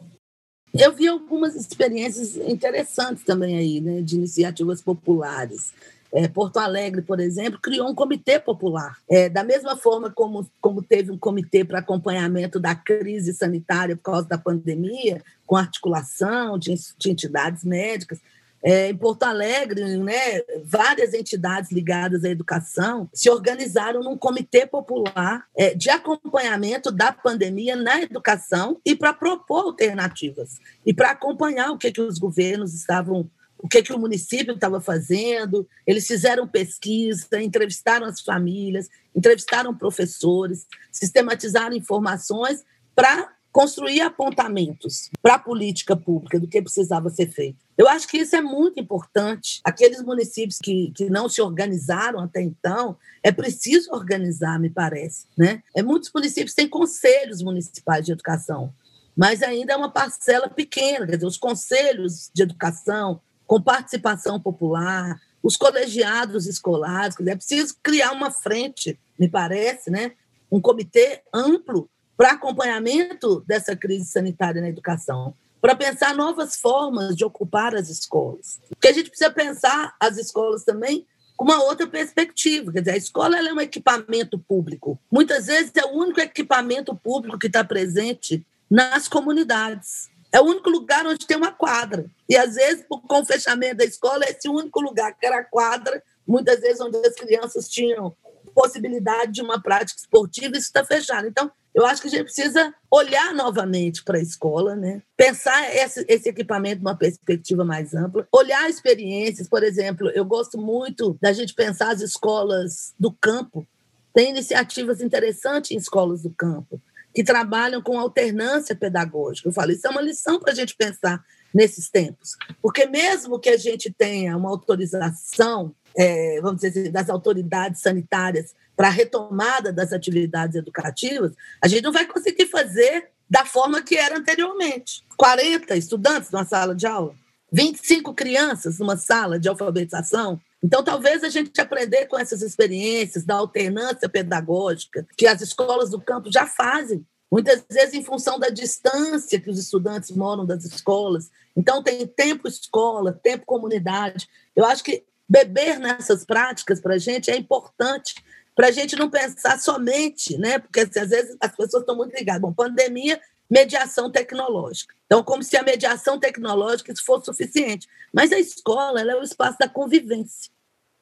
Eu 0.75 0.93
vi 0.93 1.09
algumas 1.09 1.55
experiências 1.55 2.37
interessantes 2.37 3.25
também 3.25 3.57
aí, 3.57 3.81
né, 3.81 4.03
de 4.03 4.17
iniciativas 4.17 4.83
populares. 4.83 5.73
É, 6.13 6.29
Porto 6.29 6.59
Alegre, 6.59 7.01
por 7.01 7.19
exemplo, 7.21 7.59
criou 7.61 7.89
um 7.89 7.95
comitê 7.95 8.39
popular. 8.39 8.99
É, 9.09 9.31
da 9.31 9.43
mesma 9.43 9.77
forma 9.77 10.11
como, 10.11 10.47
como 10.61 10.83
teve 10.83 11.11
um 11.11 11.19
comitê 11.19 11.65
para 11.65 11.79
acompanhamento 11.79 12.61
da 12.61 12.75
crise 12.75 13.33
sanitária 13.33 13.97
por 13.97 14.03
causa 14.03 14.29
da 14.29 14.37
pandemia, 14.37 15.23
com 15.47 15.57
articulação 15.57 16.59
de, 16.59 16.75
de 16.99 17.11
entidades 17.11 17.65
médicas, 17.65 18.21
é, 18.63 18.91
em 18.91 18.97
Porto 18.97 19.25
Alegre, 19.25 19.97
né, 19.97 20.41
várias 20.65 21.13
entidades 21.15 21.73
ligadas 21.73 22.25
à 22.25 22.29
educação 22.29 23.09
se 23.13 23.29
organizaram 23.29 24.01
num 24.03 24.17
comitê 24.17 24.65
popular 24.65 25.45
é, 25.57 25.75
de 25.75 25.91
acompanhamento 25.91 26.93
da 26.93 27.11
pandemia 27.13 27.75
na 27.75 28.01
educação 28.01 28.81
e 28.85 28.95
para 28.95 29.13
propor 29.13 29.65
alternativas 29.65 30.61
e 30.87 30.95
para 30.95 31.11
acompanhar 31.11 31.73
o 31.73 31.79
que, 31.79 31.91
que 31.91 32.01
os 32.01 32.21
governos 32.21 32.73
estavam 32.73 33.29
o 33.63 33.69
que, 33.69 33.81
que 33.81 33.93
o 33.93 33.99
município 33.99 34.55
estava 34.55 34.81
fazendo. 34.81 35.67
Eles 35.87 36.07
fizeram 36.07 36.49
pesquisa, 36.49 37.41
entrevistaram 37.41 38.07
as 38.07 38.21
famílias, 38.21 38.89
entrevistaram 39.15 39.75
professores, 39.75 40.67
sistematizaram 40.91 41.77
informações 41.77 42.65
para 42.93 43.33
construir 43.53 44.01
apontamentos 44.01 45.11
para 45.21 45.35
a 45.35 45.39
política 45.39 45.95
pública 45.95 46.41
do 46.41 46.49
que 46.49 46.61
precisava 46.61 47.11
ser 47.11 47.29
feito. 47.29 47.59
Eu 47.77 47.87
acho 47.87 48.09
que 48.09 48.19
isso 48.19 48.35
é 48.35 48.41
muito 48.41 48.81
importante. 48.81 49.61
Aqueles 49.63 50.03
municípios 50.03 50.59
que, 50.59 50.91
que 50.97 51.11
não 51.11 51.29
se 51.29 51.41
organizaram 51.41 52.21
até 52.21 52.41
então, 52.41 52.97
é 53.23 53.31
preciso 53.31 53.93
organizar, 53.93 54.59
me 54.59 54.71
parece. 54.71 55.27
Né? 55.37 55.63
É, 55.77 55.83
muitos 55.83 56.11
municípios 56.13 56.55
têm 56.55 56.67
conselhos 56.67 57.43
municipais 57.43 58.07
de 58.07 58.13
educação, 58.13 58.73
mas 59.15 59.43
ainda 59.43 59.75
é 59.75 59.77
uma 59.77 59.93
parcela 59.93 60.49
pequena. 60.49 61.07
Quer 61.07 61.17
dizer, 61.17 61.27
os 61.27 61.37
conselhos 61.37 62.31
de 62.35 62.43
educação, 62.43 63.21
com 63.53 63.61
participação 63.61 64.41
popular, 64.41 65.21
os 65.43 65.59
colegiados 65.59 66.47
escolares, 66.47 67.15
é 67.21 67.37
preciso 67.37 67.77
criar 67.83 68.13
uma 68.13 68.31
frente, 68.31 68.99
me 69.19 69.29
parece, 69.29 69.91
né? 69.91 70.13
um 70.51 70.59
comitê 70.59 71.21
amplo 71.35 71.87
para 72.17 72.31
acompanhamento 72.31 73.45
dessa 73.47 73.77
crise 73.77 74.07
sanitária 74.07 74.63
na 74.63 74.71
educação, 74.71 75.35
para 75.61 75.77
pensar 75.77 76.17
novas 76.17 76.57
formas 76.57 77.15
de 77.15 77.27
ocupar 77.27 77.75
as 77.75 77.91
escolas. 77.91 78.59
Porque 78.71 78.89
a 78.89 78.93
gente 78.95 79.11
precisa 79.11 79.31
pensar 79.31 79.95
as 80.01 80.17
escolas 80.17 80.65
também 80.65 81.07
com 81.37 81.45
uma 81.45 81.63
outra 81.63 81.87
perspectiva. 81.87 82.73
Quer 82.73 82.81
dizer, 82.81 82.93
a 82.93 82.97
escola 82.97 83.37
é 83.37 83.53
um 83.53 83.61
equipamento 83.61 84.39
público. 84.39 84.99
Muitas 85.11 85.49
vezes 85.49 85.73
é 85.77 85.85
o 85.85 85.93
único 85.93 86.21
equipamento 86.21 86.97
público 86.97 87.39
que 87.39 87.49
está 87.49 87.63
presente 87.63 88.47
nas 88.71 89.09
comunidades. 89.09 90.11
É 90.33 90.41
o 90.41 90.45
único 90.45 90.71
lugar 90.71 91.07
onde 91.07 91.27
tem 91.27 91.37
uma 91.37 91.53
quadra. 91.53 92.07
E, 92.27 92.37
às 92.37 92.55
vezes, 92.55 92.85
com 92.89 93.21
o 93.21 93.27
fechamento 93.27 93.77
da 93.77 93.85
escola, 93.85 94.25
esse 94.25 94.49
único 94.49 94.81
lugar 94.81 95.15
que 95.17 95.27
era 95.27 95.41
a 95.41 95.45
quadra, 95.45 96.03
muitas 96.27 96.61
vezes 96.61 96.81
onde 96.81 96.97
as 96.97 97.15
crianças 97.15 97.69
tinham 97.69 98.17
possibilidade 98.55 99.33
de 99.33 99.43
uma 99.43 99.61
prática 99.61 100.01
esportiva, 100.01 100.57
isso 100.57 100.67
está 100.67 100.85
fechado. 100.85 101.27
Então, 101.27 101.51
eu 101.75 101.87
acho 101.87 102.03
que 102.03 102.09
a 102.09 102.11
gente 102.11 102.25
precisa 102.25 102.75
olhar 102.91 103.35
novamente 103.35 104.05
para 104.05 104.19
a 104.19 104.23
escola, 104.23 104.77
né? 104.77 105.03
pensar 105.17 105.75
esse, 105.75 106.05
esse 106.09 106.29
equipamento 106.29 106.83
numa 106.83 106.97
perspectiva 106.97 107.65
mais 107.65 107.95
ampla, 107.95 108.27
olhar 108.31 108.69
experiências. 108.69 109.49
Por 109.49 109.63
exemplo, 109.63 110.11
eu 110.11 110.25
gosto 110.25 110.59
muito 110.59 111.17
da 111.21 111.33
gente 111.33 111.55
pensar 111.55 111.91
as 111.91 112.01
escolas 112.01 112.95
do 112.99 113.11
campo. 113.13 113.67
Tem 114.15 114.31
iniciativas 114.31 115.01
interessantes 115.01 115.71
em 115.71 115.77
escolas 115.77 116.23
do 116.23 116.31
campo 116.31 116.81
que 117.15 117.23
trabalham 117.23 117.83
com 117.83 117.99
alternância 117.99 118.75
pedagógica. 118.75 119.49
Eu 119.49 119.53
falo, 119.53 119.73
isso 119.73 119.87
é 119.87 119.91
uma 119.91 120.01
lição 120.01 120.39
para 120.39 120.53
a 120.53 120.55
gente 120.55 120.75
pensar 120.75 121.23
nesses 121.55 121.91
tempos. 121.91 122.37
Porque 122.61 122.87
mesmo 122.87 123.39
que 123.39 123.51
a 123.51 123.57
gente 123.57 123.93
tenha 123.93 124.37
uma 124.37 124.49
autorização, 124.49 125.75
é, 125.97 126.41
vamos 126.41 126.61
dizer 126.61 126.81
assim, 126.81 126.91
das 126.91 127.11
autoridades 127.11 127.83
sanitárias 127.83 128.55
para 128.77 128.89
a 128.89 128.91
retomada 128.91 129.73
das 129.73 129.93
atividades 129.93 130.57
educativas, 130.57 131.33
a 131.61 131.69
gente 131.69 131.83
não 131.83 131.93
vai 131.93 132.07
conseguir 132.07 132.47
fazer 132.47 133.11
da 133.29 133.45
forma 133.45 133.83
que 133.83 133.97
era 133.97 134.19
anteriormente. 134.19 135.05
40 135.17 135.77
estudantes 135.77 136.31
numa 136.31 136.45
sala 136.45 136.75
de 136.75 136.87
aula, 136.87 137.15
25 137.53 138.15
crianças 138.15 138.79
numa 138.79 138.97
sala 138.97 139.39
de 139.39 139.49
alfabetização, 139.49 140.41
então, 140.63 140.83
talvez 140.83 141.25
a 141.25 141.29
gente 141.29 141.61
aprender 141.61 142.07
com 142.07 142.19
essas 142.19 142.41
experiências 142.41 143.25
da 143.25 143.35
alternância 143.35 144.09
pedagógica, 144.09 145.07
que 145.17 145.27
as 145.27 145.41
escolas 145.41 145.91
do 145.91 146.01
campo 146.01 146.31
já 146.31 146.47
fazem, 146.47 147.05
muitas 147.31 147.65
vezes 147.69 147.95
em 147.95 148.05
função 148.05 148.39
da 148.39 148.49
distância 148.49 149.41
que 149.41 149.51
os 149.51 149.59
estudantes 149.59 150.11
moram 150.13 150.47
das 150.47 150.65
escolas. 150.65 151.31
Então, 151.57 151.83
tem 151.83 152.07
tempo 152.07 152.47
escola, 152.47 153.13
tempo 153.13 153.45
comunidade. 153.45 154.29
Eu 154.55 154.65
acho 154.65 154.85
que 154.85 155.05
beber 155.29 155.81
nessas 155.81 156.25
práticas 156.25 156.81
para 156.81 156.95
a 156.95 156.99
gente 156.99 157.31
é 157.31 157.37
importante 157.37 158.15
para 158.55 158.69
a 158.69 158.71
gente 158.71 158.97
não 158.97 159.09
pensar 159.09 159.59
somente, 159.59 160.37
né? 160.37 160.59
Porque 160.59 160.81
assim, 160.81 161.01
às 161.01 161.09
vezes 161.09 161.37
as 161.41 161.57
pessoas 161.57 161.83
estão 161.83 161.97
muito 161.97 162.15
ligadas. 162.15 162.43
Bom, 162.43 162.53
pandemia, 162.53 163.21
mediação 163.53 164.11
tecnológica. 164.11 164.95
Então, 165.05 165.23
como 165.23 165.43
se 165.43 165.59
a 165.59 165.63
mediação 165.63 166.19
tecnológica 166.19 166.95
fosse 167.05 167.27
suficiente. 167.27 167.87
Mas 168.11 168.33
a 168.33 168.39
escola 168.39 169.03
é 169.03 169.15
o 169.15 169.23
espaço 169.23 169.59
da 169.59 169.69
convivência. 169.69 170.51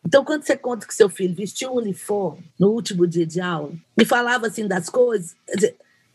Então, 0.05 0.25
quando 0.25 0.43
você 0.43 0.57
conta 0.57 0.85
que 0.85 0.95
seu 0.95 1.09
filho 1.09 1.33
vestiu 1.33 1.71
um 1.71 1.77
uniforme 1.77 2.51
no 2.59 2.71
último 2.71 3.07
dia 3.07 3.25
de 3.25 3.41
aula 3.41 3.73
e 3.97 4.05
falava 4.05 4.49
assim 4.49 4.67
das 4.67 4.89
coisas, 4.89 5.37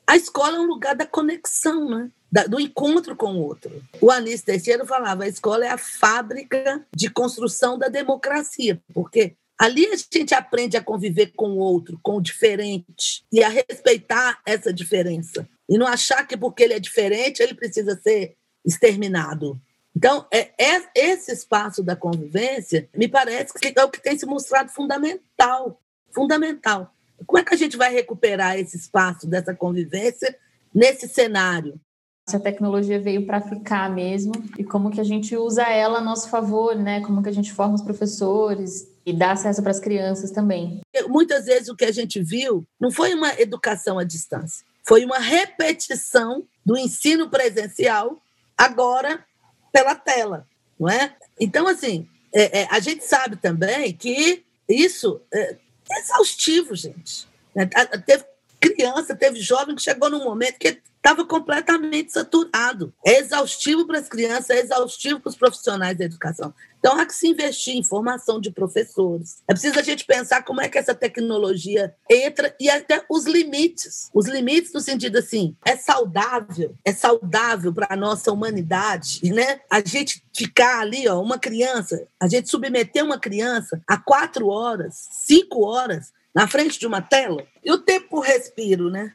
a 0.05 0.17
escola 0.17 0.57
é 0.57 0.59
um 0.59 0.67
lugar 0.67 0.93
da 0.93 1.05
conexão, 1.05 1.89
né? 1.89 2.11
do 2.49 2.59
encontro 2.59 3.15
com 3.15 3.35
o 3.35 3.41
outro. 3.41 3.81
O 4.01 4.11
Anísio 4.11 4.45
Teixeira 4.45 4.85
falava: 4.85 5.23
a 5.23 5.27
escola 5.29 5.65
é 5.65 5.69
a 5.69 5.77
fábrica 5.77 6.85
de 6.93 7.09
construção 7.09 7.77
da 7.77 7.87
democracia, 7.87 8.81
porque 8.93 9.37
ali 9.59 9.85
a 9.87 9.95
gente 9.95 10.33
aprende 10.33 10.77
a 10.77 10.83
conviver 10.83 11.33
com 11.35 11.51
o 11.51 11.57
outro, 11.57 11.99
com 12.03 12.17
o 12.17 12.21
diferente, 12.21 13.25
e 13.31 13.43
a 13.43 13.49
respeitar 13.49 14.39
essa 14.45 14.73
diferença. 14.73 15.47
E 15.67 15.77
não 15.77 15.87
achar 15.87 16.25
que 16.27 16.37
porque 16.37 16.63
ele 16.63 16.73
é 16.73 16.79
diferente, 16.79 17.41
ele 17.41 17.53
precisa 17.53 17.99
ser 18.01 18.35
exterminado. 18.65 19.59
Então, 19.95 20.25
é, 20.31 20.51
é, 20.59 20.83
esse 20.93 21.31
espaço 21.31 21.81
da 21.81 21.95
convivência 21.95 22.89
me 22.95 23.07
parece 23.07 23.53
que 23.53 23.73
é 23.77 23.83
o 23.83 23.89
que 23.89 24.01
tem 24.01 24.17
se 24.17 24.25
mostrado 24.25 24.69
fundamental. 24.69 25.79
Fundamental. 26.13 26.93
Como 27.25 27.39
é 27.39 27.43
que 27.43 27.53
a 27.53 27.57
gente 27.57 27.77
vai 27.77 27.93
recuperar 27.93 28.57
esse 28.57 28.75
espaço 28.75 29.25
dessa 29.25 29.53
convivência 29.55 30.37
nesse 30.73 31.07
cenário? 31.07 31.79
Se 32.27 32.35
a 32.35 32.39
tecnologia 32.39 32.99
veio 32.99 33.25
para 33.25 33.39
ficar 33.39 33.89
mesmo 33.89 34.33
e 34.57 34.63
como 34.63 34.91
que 34.91 34.99
a 34.99 35.03
gente 35.03 35.37
usa 35.37 35.63
ela 35.63 35.99
a 35.99 36.03
nosso 36.03 36.27
favor, 36.27 36.75
né? 36.75 36.99
Como 37.01 37.23
que 37.23 37.29
a 37.29 37.33
gente 37.33 37.53
forma 37.53 37.75
os 37.75 37.81
professores 37.81 38.94
e 39.05 39.13
dá 39.13 39.33
acesso 39.33 39.61
para 39.61 39.71
as 39.71 39.79
crianças 39.79 40.31
também. 40.31 40.81
Muitas 41.07 41.45
vezes 41.45 41.69
o 41.69 41.75
que 41.75 41.85
a 41.85 41.91
gente 41.91 42.21
viu 42.21 42.65
não 42.79 42.91
foi 42.91 43.13
uma 43.13 43.39
educação 43.39 43.99
à 43.99 44.03
distância, 44.03 44.65
foi 44.83 45.05
uma 45.05 45.19
repetição 45.19 46.43
do 46.65 46.77
ensino 46.77 47.29
presencial 47.29 48.17
agora 48.57 49.23
pela 49.71 49.93
tela, 49.93 50.47
não 50.79 50.89
é? 50.89 51.15
Então, 51.39 51.67
assim, 51.67 52.07
é, 52.33 52.61
é, 52.61 52.67
a 52.71 52.79
gente 52.79 53.03
sabe 53.05 53.35
também 53.35 53.93
que 53.93 54.43
isso 54.67 55.21
é, 55.31 55.57
é 55.91 55.99
exaustivo, 55.99 56.75
gente. 56.75 57.27
É, 57.55 57.65
teve 57.97 58.25
criança, 58.59 59.15
teve 59.15 59.39
jovem 59.39 59.75
que 59.75 59.81
chegou 59.81 60.09
num 60.09 60.23
momento 60.23 60.57
que 60.57 60.81
estava 60.97 61.23
completamente 61.23 62.11
saturado. 62.11 62.93
É 63.05 63.19
exaustivo 63.19 63.85
para 63.85 63.99
as 63.99 64.09
crianças, 64.09 64.49
é 64.49 64.59
exaustivo 64.59 65.19
para 65.19 65.29
os 65.29 65.35
profissionais 65.35 65.97
da 65.97 66.05
educação. 66.05 66.53
Então, 66.85 66.99
há 66.99 67.05
que 67.07 67.15
se 67.15 67.27
investir 67.27 67.75
em 67.75 67.83
formação 67.83 68.39
de 68.39 68.51
professores. 68.51 69.41
É 69.47 69.53
preciso 69.53 69.79
a 69.79 69.81
gente 69.81 70.05
pensar 70.05 70.43
como 70.43 70.61
é 70.61 70.69
que 70.69 70.77
essa 70.77 70.93
tecnologia 70.93 71.95
entra 72.07 72.55
e 72.59 72.69
até 72.69 73.03
os 73.09 73.25
limites. 73.25 74.11
Os 74.13 74.27
limites 74.27 74.71
no 74.71 74.79
sentido 74.79 75.17
assim, 75.17 75.55
é 75.65 75.75
saudável, 75.75 76.75
é 76.85 76.93
saudável 76.93 77.73
para 77.73 77.87
a 77.89 77.95
nossa 77.95 78.31
humanidade, 78.31 79.19
né? 79.33 79.61
A 79.67 79.79
gente 79.83 80.23
ficar 80.31 80.81
ali, 80.81 81.07
ó, 81.07 81.19
uma 81.19 81.39
criança, 81.39 82.07
a 82.21 82.27
gente 82.27 82.51
submeter 82.51 83.03
uma 83.03 83.17
criança 83.17 83.81
a 83.87 83.97
quatro 83.97 84.49
horas, 84.49 85.07
cinco 85.25 85.65
horas 85.65 86.13
na 86.35 86.47
frente 86.47 86.79
de 86.79 86.85
uma 86.85 87.01
tela, 87.01 87.47
e 87.63 87.71
o 87.71 87.79
tempo 87.79 88.09
por 88.09 88.19
respiro, 88.19 88.91
né? 88.91 89.11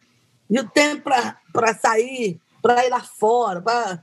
E 0.50 0.58
o 0.58 0.68
tempo 0.68 1.08
para 1.52 1.74
sair, 1.74 2.40
para 2.60 2.84
ir 2.84 2.90
lá 2.90 3.00
fora, 3.00 3.62
para 3.62 4.02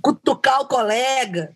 cutucar 0.00 0.60
o 0.60 0.68
colega. 0.68 1.52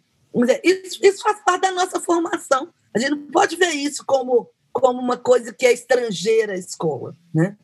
Isso, 0.62 0.98
isso 1.02 1.22
faz 1.22 1.42
parte 1.44 1.62
da 1.62 1.72
nossa 1.72 2.00
formação. 2.00 2.68
A 2.94 2.98
gente 2.98 3.10
não 3.10 3.26
pode 3.30 3.56
ver 3.56 3.70
isso 3.70 4.04
como, 4.06 4.48
como 4.72 5.00
uma 5.00 5.16
coisa 5.16 5.52
que 5.52 5.66
é 5.66 5.72
estrangeira 5.72 6.52
à 6.52 6.56
escola. 6.56 7.14
Né? 7.34 7.56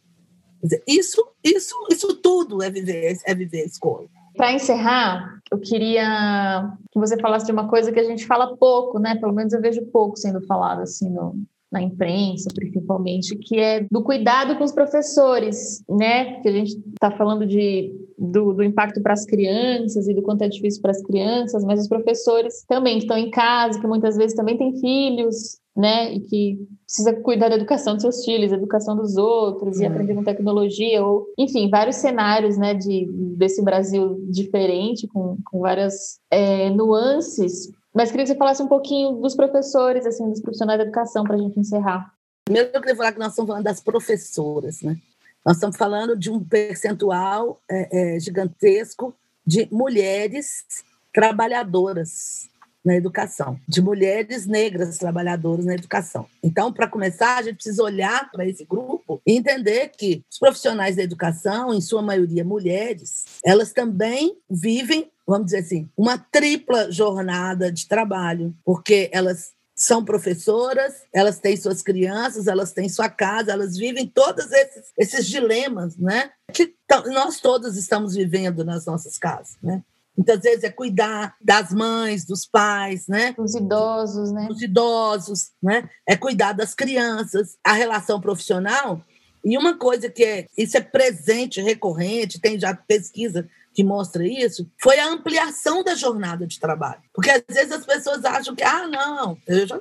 Isso, 0.86 1.26
isso, 1.42 1.74
isso 1.90 2.14
tudo 2.16 2.62
é 2.62 2.70
viver, 2.70 3.18
é 3.26 3.34
viver 3.34 3.62
a 3.62 3.66
escola. 3.66 4.06
Para 4.36 4.52
encerrar, 4.52 5.40
eu 5.50 5.58
queria 5.58 6.72
que 6.90 6.98
você 6.98 7.18
falasse 7.18 7.44
de 7.44 7.52
uma 7.52 7.68
coisa 7.68 7.92
que 7.92 8.00
a 8.00 8.04
gente 8.04 8.26
fala 8.26 8.56
pouco, 8.56 8.98
né? 8.98 9.16
Pelo 9.16 9.32
menos 9.32 9.52
eu 9.52 9.60
vejo 9.60 9.84
pouco 9.86 10.16
sendo 10.16 10.40
falado 10.46 10.80
assim 10.80 11.10
no, 11.10 11.36
na 11.72 11.80
imprensa, 11.80 12.50
principalmente, 12.54 13.34
que 13.36 13.58
é 13.58 13.86
do 13.90 14.02
cuidado 14.02 14.56
com 14.56 14.64
os 14.64 14.72
professores, 14.72 15.82
né? 15.88 16.40
Que 16.42 16.48
a 16.48 16.52
gente 16.52 16.76
está 16.94 17.10
falando 17.10 17.46
de, 17.46 17.92
do, 18.18 18.52
do 18.52 18.62
impacto 18.62 19.00
para 19.02 19.14
as 19.14 19.24
crianças 19.24 20.06
e 20.06 20.14
do 20.14 20.22
quanto 20.22 20.42
é 20.42 20.48
difícil 20.48 20.82
para 20.82 20.90
as 20.90 21.02
crianças, 21.02 21.64
mas 21.64 21.80
os 21.80 21.88
professores 21.88 22.62
também 22.68 22.98
que 22.98 23.04
estão 23.04 23.16
em 23.16 23.30
casa, 23.30 23.80
que 23.80 23.86
muitas 23.86 24.16
vezes 24.16 24.36
também 24.36 24.58
têm 24.58 24.78
filhos, 24.78 25.58
né? 25.74 26.12
E 26.12 26.20
que 26.20 26.58
precisa 26.84 27.14
cuidar 27.22 27.48
da 27.48 27.56
educação 27.56 27.94
dos 27.94 28.02
seus 28.02 28.24
filhos, 28.24 28.50
da 28.50 28.58
educação 28.58 28.94
dos 28.94 29.16
outros 29.16 29.80
e 29.80 29.84
uhum. 29.84 29.90
aprender 29.90 30.14
com 30.14 30.24
tecnologia, 30.24 31.02
ou 31.02 31.26
enfim, 31.38 31.70
vários 31.70 31.96
cenários, 31.96 32.58
né? 32.58 32.74
De, 32.74 33.08
desse 33.36 33.62
Brasil 33.62 34.22
diferente, 34.28 35.08
com, 35.08 35.38
com 35.50 35.60
várias 35.60 36.20
é, 36.30 36.68
nuances 36.68 37.70
mas 37.94 38.10
queria 38.10 38.24
que 38.24 38.32
você 38.32 38.38
falasse 38.38 38.62
um 38.62 38.68
pouquinho 38.68 39.12
dos 39.12 39.34
professores, 39.34 40.06
assim, 40.06 40.28
dos 40.28 40.40
profissionais 40.40 40.78
da 40.78 40.84
educação, 40.84 41.24
para 41.24 41.34
a 41.34 41.38
gente 41.38 41.58
encerrar. 41.58 42.12
Primeiro, 42.44 42.70
eu 42.72 42.80
queria 42.80 42.96
falar 42.96 43.12
que 43.12 43.18
nós 43.18 43.30
estamos 43.30 43.48
falando 43.48 43.64
das 43.64 43.80
professoras, 43.80 44.82
né? 44.82 44.96
Nós 45.44 45.56
estamos 45.56 45.76
falando 45.76 46.16
de 46.16 46.30
um 46.30 46.42
percentual 46.42 47.60
é, 47.68 48.16
é, 48.16 48.20
gigantesco 48.20 49.14
de 49.44 49.68
mulheres 49.70 50.64
trabalhadoras 51.12 52.48
na 52.84 52.96
educação, 52.96 53.60
de 53.68 53.80
mulheres 53.80 54.46
negras 54.46 54.98
trabalhadoras 54.98 55.64
na 55.64 55.74
educação. 55.74 56.26
Então, 56.42 56.72
para 56.72 56.88
começar, 56.88 57.38
a 57.38 57.42
gente 57.42 57.54
precisa 57.54 57.82
olhar 57.82 58.30
para 58.32 58.46
esse 58.46 58.64
grupo 58.64 59.20
e 59.26 59.36
entender 59.36 59.88
que 59.96 60.24
os 60.30 60.38
profissionais 60.38 60.96
da 60.96 61.02
educação, 61.02 61.72
em 61.72 61.80
sua 61.80 62.02
maioria 62.02 62.44
mulheres, 62.44 63.24
elas 63.44 63.72
também 63.72 64.36
vivem 64.50 65.11
vamos 65.26 65.46
dizer 65.46 65.58
assim, 65.58 65.88
uma 65.96 66.18
tripla 66.18 66.90
jornada 66.90 67.70
de 67.70 67.86
trabalho, 67.86 68.54
porque 68.64 69.10
elas 69.12 69.52
são 69.74 70.04
professoras, 70.04 71.02
elas 71.12 71.38
têm 71.38 71.56
suas 71.56 71.82
crianças, 71.82 72.46
elas 72.46 72.72
têm 72.72 72.88
sua 72.88 73.08
casa, 73.08 73.52
elas 73.52 73.76
vivem 73.76 74.06
todos 74.06 74.50
esses, 74.52 74.92
esses 74.98 75.26
dilemas, 75.26 75.96
né? 75.96 76.30
Que 76.52 76.74
nós 77.06 77.40
todos 77.40 77.76
estamos 77.76 78.14
vivendo 78.14 78.64
nas 78.64 78.86
nossas 78.86 79.18
casas, 79.18 79.56
né? 79.62 79.82
Muitas 80.16 80.40
vezes 80.40 80.62
é 80.62 80.70
cuidar 80.70 81.34
das 81.40 81.72
mães, 81.72 82.26
dos 82.26 82.46
pais, 82.46 83.08
né? 83.08 83.32
Dos 83.32 83.54
idosos, 83.54 84.30
né? 84.30 84.46
Dos 84.46 84.60
idosos, 84.60 85.50
né? 85.62 85.88
É 86.06 86.16
cuidar 86.16 86.52
das 86.52 86.74
crianças, 86.74 87.56
a 87.64 87.72
relação 87.72 88.20
profissional. 88.20 89.02
E 89.44 89.56
uma 89.56 89.76
coisa 89.76 90.10
que 90.10 90.22
é, 90.22 90.46
isso 90.56 90.76
é 90.76 90.80
presente, 90.80 91.62
recorrente, 91.62 92.40
tem 92.40 92.60
já 92.60 92.74
pesquisa 92.74 93.48
que 93.74 93.82
mostra 93.82 94.26
isso 94.26 94.70
foi 94.80 94.98
a 94.98 95.08
ampliação 95.08 95.82
da 95.82 95.94
jornada 95.94 96.46
de 96.46 96.60
trabalho. 96.60 97.02
Porque 97.12 97.30
às 97.30 97.42
vezes 97.48 97.72
as 97.72 97.86
pessoas 97.86 98.24
acham 98.24 98.54
que, 98.54 98.62
ah, 98.62 98.86
não, 98.86 99.38
já, 99.48 99.76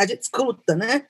a 0.00 0.06
gente 0.06 0.22
escuta, 0.22 0.74
né? 0.74 1.06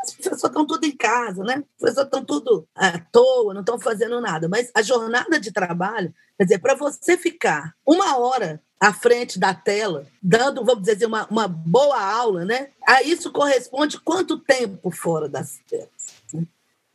As 0.00 0.14
pessoas 0.14 0.44
estão 0.44 0.64
tudo 0.64 0.84
em 0.84 0.96
casa, 0.96 1.42
né? 1.42 1.64
As 1.76 1.88
pessoas 1.88 2.06
estão 2.06 2.24
tudo 2.24 2.68
à 2.74 2.98
toa, 2.98 3.52
não 3.52 3.62
estão 3.62 3.78
fazendo 3.80 4.20
nada. 4.20 4.48
Mas 4.48 4.70
a 4.74 4.80
jornada 4.80 5.40
de 5.40 5.52
trabalho, 5.52 6.14
quer 6.36 6.44
dizer, 6.44 6.58
para 6.58 6.74
você 6.74 7.16
ficar 7.16 7.74
uma 7.84 8.16
hora 8.16 8.62
à 8.80 8.92
frente 8.92 9.40
da 9.40 9.52
tela, 9.52 10.06
dando, 10.22 10.64
vamos 10.64 10.84
dizer, 10.84 11.06
uma, 11.06 11.26
uma 11.26 11.48
boa 11.48 12.00
aula, 12.00 12.44
né? 12.44 12.68
A 12.86 13.02
isso 13.02 13.32
corresponde 13.32 13.98
quanto 14.00 14.38
tempo 14.38 14.90
fora 14.90 15.28
das 15.28 15.58
telas? 15.68 15.97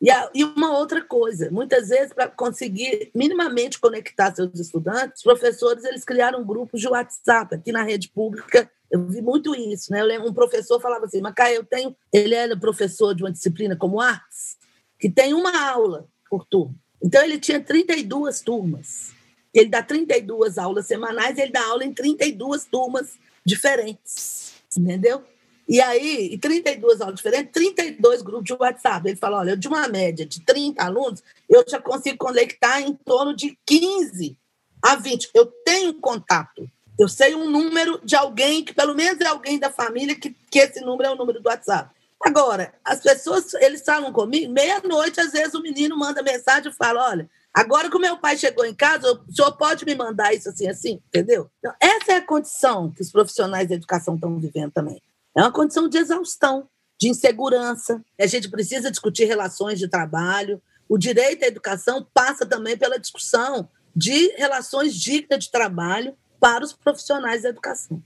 E, 0.03 0.11
a, 0.11 0.29
e 0.35 0.43
uma 0.43 0.77
outra 0.77 1.01
coisa, 1.01 1.49
muitas 1.49 1.87
vezes, 1.87 2.11
para 2.11 2.27
conseguir 2.27 3.09
minimamente 3.15 3.79
conectar 3.79 4.35
seus 4.35 4.59
estudantes, 4.59 5.19
os 5.19 5.23
professores 5.23 5.85
eles 5.85 6.03
criaram 6.03 6.43
grupos 6.43 6.81
de 6.81 6.89
WhatsApp. 6.89 7.55
Aqui 7.55 7.71
na 7.71 7.83
rede 7.83 8.09
pública, 8.09 8.69
eu 8.91 9.07
vi 9.07 9.21
muito 9.21 9.55
isso. 9.55 9.93
Né? 9.93 10.01
Eu 10.01 10.05
lembro, 10.05 10.27
um 10.27 10.33
professor 10.33 10.81
falava 10.81 11.05
assim, 11.05 11.21
Macaé, 11.21 11.55
eu 11.55 11.63
tenho... 11.63 11.95
Ele 12.11 12.35
era 12.35 12.59
professor 12.59 13.15
de 13.15 13.23
uma 13.23 13.31
disciplina 13.31 13.77
como 13.77 14.01
artes, 14.01 14.57
que 14.99 15.09
tem 15.09 15.33
uma 15.33 15.69
aula 15.69 16.05
por 16.29 16.43
turma. 16.43 16.75
Então, 17.01 17.23
ele 17.23 17.39
tinha 17.39 17.61
32 17.61 18.41
turmas. 18.41 19.13
Ele 19.53 19.69
dá 19.69 19.81
32 19.81 20.57
aulas 20.57 20.85
semanais, 20.85 21.37
ele 21.37 21.53
dá 21.53 21.65
aula 21.65 21.85
em 21.85 21.93
32 21.93 22.65
turmas 22.65 23.17
diferentes, 23.45 24.55
entendeu? 24.75 25.23
E 25.67 25.79
aí, 25.81 26.33
e 26.33 26.37
32 26.37 27.01
aulas 27.01 27.15
diferentes, 27.15 27.51
32 27.53 28.21
grupos 28.21 28.45
de 28.45 28.53
WhatsApp. 28.53 29.07
Ele 29.07 29.15
fala: 29.15 29.39
olha, 29.39 29.55
de 29.55 29.67
uma 29.67 29.87
média 29.87 30.25
de 30.25 30.41
30 30.41 30.83
alunos, 30.83 31.23
eu 31.49 31.63
já 31.67 31.79
consigo 31.79 32.17
conectar 32.17 32.81
em 32.81 32.93
torno 32.93 33.35
de 33.35 33.57
15 33.65 34.37
a 34.81 34.95
20. 34.95 35.29
Eu 35.33 35.45
tenho 35.45 35.93
contato. 35.95 36.69
Eu 36.99 37.07
sei 37.07 37.33
um 37.33 37.49
número 37.49 37.99
de 38.03 38.15
alguém, 38.15 38.63
que 38.63 38.73
pelo 38.73 38.93
menos 38.93 39.19
é 39.21 39.25
alguém 39.25 39.57
da 39.57 39.71
família, 39.71 40.15
que, 40.15 40.35
que 40.51 40.59
esse 40.59 40.81
número 40.81 41.09
é 41.09 41.11
o 41.13 41.15
número 41.17 41.41
do 41.41 41.47
WhatsApp. 41.47 41.89
Agora, 42.23 42.73
as 42.85 43.01
pessoas, 43.01 43.53
eles 43.55 43.83
falam 43.83 44.11
comigo, 44.13 44.51
meia-noite, 44.51 45.19
às 45.19 45.31
vezes 45.31 45.53
o 45.53 45.61
menino 45.61 45.97
manda 45.97 46.21
mensagem 46.21 46.71
e 46.71 46.75
fala: 46.75 47.09
olha, 47.09 47.29
agora 47.53 47.89
que 47.89 47.97
o 47.97 48.01
meu 48.01 48.17
pai 48.17 48.37
chegou 48.37 48.65
em 48.65 48.75
casa, 48.75 49.11
o 49.11 49.33
senhor 49.33 49.51
pode 49.53 49.85
me 49.85 49.95
mandar 49.95 50.33
isso 50.33 50.49
assim, 50.49 50.67
assim, 50.67 51.01
entendeu? 51.07 51.49
Então, 51.59 51.73
essa 51.81 52.13
é 52.13 52.15
a 52.17 52.25
condição 52.25 52.91
que 52.91 53.01
os 53.01 53.11
profissionais 53.11 53.67
da 53.67 53.75
educação 53.75 54.15
estão 54.15 54.37
vivendo 54.39 54.71
também. 54.71 55.01
É 55.35 55.41
uma 55.41 55.51
condição 55.51 55.87
de 55.87 55.97
exaustão, 55.97 56.67
de 56.99 57.09
insegurança. 57.09 58.01
A 58.19 58.27
gente 58.27 58.49
precisa 58.49 58.91
discutir 58.91 59.25
relações 59.25 59.79
de 59.79 59.87
trabalho. 59.87 60.61
O 60.87 60.97
direito 60.97 61.43
à 61.43 61.47
educação 61.47 62.05
passa 62.13 62.45
também 62.45 62.77
pela 62.77 62.99
discussão 62.99 63.67
de 63.95 64.29
relações 64.35 64.95
dignas 64.95 65.45
de 65.45 65.51
trabalho 65.51 66.15
para 66.39 66.63
os 66.63 66.73
profissionais 66.73 67.43
da 67.43 67.49
educação. 67.49 68.01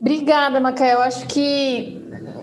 Obrigada, 0.00 0.60
Macaé. 0.60 0.94
Eu 0.94 1.00
acho 1.00 1.26
que 1.26 2.00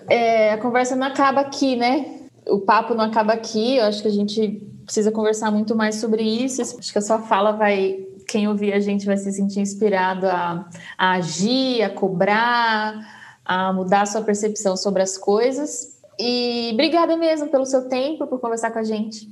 é, 0.09 0.51
a 0.51 0.57
conversa 0.57 0.95
não 0.95 1.07
acaba 1.07 1.41
aqui, 1.41 1.75
né? 1.75 2.27
O 2.45 2.59
papo 2.59 2.93
não 2.93 3.05
acaba 3.05 3.33
aqui. 3.33 3.77
Eu 3.77 3.85
acho 3.85 4.01
que 4.01 4.07
a 4.07 4.11
gente 4.11 4.61
precisa 4.83 5.11
conversar 5.11 5.51
muito 5.51 5.75
mais 5.75 5.95
sobre 5.95 6.21
isso. 6.21 6.61
Acho 6.61 6.91
que 6.91 6.97
a 6.97 7.01
sua 7.01 7.19
fala 7.19 7.53
vai 7.53 8.05
quem 8.27 8.47
ouvir 8.47 8.73
a 8.73 8.79
gente 8.79 9.05
vai 9.05 9.17
se 9.17 9.31
sentir 9.31 9.59
inspirado 9.59 10.27
a, 10.27 10.69
a 10.97 11.11
agir, 11.13 11.81
a 11.83 11.89
cobrar, 11.89 13.39
a 13.43 13.71
mudar 13.71 14.01
a 14.01 14.05
sua 14.05 14.21
percepção 14.21 14.75
sobre 14.75 15.01
as 15.01 15.17
coisas. 15.17 15.99
E 16.19 16.71
obrigada 16.73 17.15
mesmo 17.17 17.47
pelo 17.49 17.65
seu 17.65 17.87
tempo, 17.87 18.27
por 18.27 18.39
conversar 18.39 18.71
com 18.71 18.79
a 18.79 18.83
gente. 18.83 19.29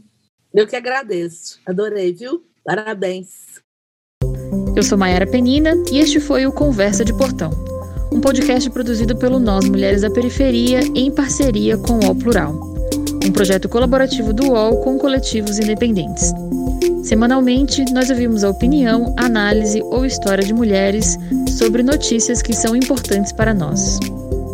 Eu 0.53 0.67
que 0.67 0.75
agradeço. 0.75 1.59
Adorei, 1.65 2.13
viu? 2.13 2.43
Parabéns. 2.63 3.61
Eu 4.75 4.83
sou 4.83 4.97
Mayara 4.97 5.27
Penina 5.27 5.75
e 5.91 5.99
este 5.99 6.19
foi 6.19 6.45
o 6.45 6.51
Conversa 6.51 7.05
de 7.05 7.13
Portão, 7.13 7.51
um 8.11 8.19
podcast 8.19 8.69
produzido 8.69 9.15
pelo 9.15 9.39
Nós 9.39 9.67
Mulheres 9.67 10.01
da 10.01 10.09
Periferia 10.09 10.81
em 10.95 11.11
parceria 11.11 11.77
com 11.77 11.93
o 11.93 12.05
UOL 12.05 12.15
Plural, 12.15 12.53
um 13.23 13.31
projeto 13.31 13.69
colaborativo 13.69 14.33
do 14.33 14.51
UOL 14.51 14.81
com 14.81 14.97
coletivos 14.97 15.59
independentes. 15.59 16.31
Semanalmente, 17.03 17.83
nós 17.91 18.09
ouvimos 18.09 18.43
a 18.43 18.49
opinião, 18.49 19.13
análise 19.17 19.81
ou 19.83 20.05
história 20.05 20.43
de 20.43 20.53
mulheres 20.53 21.17
sobre 21.57 21.83
notícias 21.83 22.41
que 22.41 22.53
são 22.53 22.75
importantes 22.75 23.31
para 23.31 23.53
nós. 23.53 23.99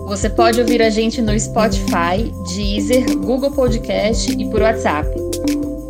Você 0.08 0.30
pode 0.30 0.60
ouvir 0.60 0.82
a 0.82 0.90
gente 0.90 1.22
no 1.22 1.40
Spotify, 1.40 2.34
Deezer, 2.54 3.16
Google 3.18 3.52
Podcast 3.52 4.32
e 4.32 4.50
por 4.50 4.62
WhatsApp. 4.62 5.08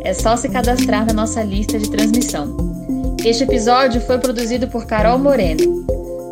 É 0.02 0.12
só 0.12 0.36
se 0.36 0.48
cadastrar 0.48 1.06
na 1.06 1.12
nossa 1.12 1.42
lista 1.42 1.78
de 1.78 1.90
transmissão. 1.90 2.56
Este 3.24 3.44
episódio 3.44 4.00
foi 4.00 4.18
produzido 4.18 4.68
por 4.68 4.86
Carol 4.86 5.18
Moreno. 5.18 5.84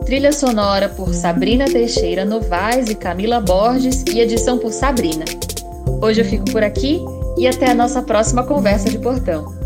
Trilha 0.04 0.32
sonora 0.32 0.88
por 0.88 1.12
Sabrina 1.12 1.66
Teixeira 1.66 2.24
Novaes 2.24 2.88
e 2.88 2.94
Camila 2.94 3.40
Borges 3.40 4.04
e 4.12 4.20
edição 4.20 4.58
por 4.58 4.72
Sabrina. 4.72 5.24
Hoje 6.00 6.20
eu 6.20 6.24
fico 6.24 6.44
por 6.46 6.62
aqui 6.62 7.00
e 7.36 7.46
até 7.46 7.70
a 7.70 7.74
nossa 7.74 8.02
próxima 8.02 8.42
conversa 8.42 8.88
de 8.90 8.98
portão. 8.98 9.57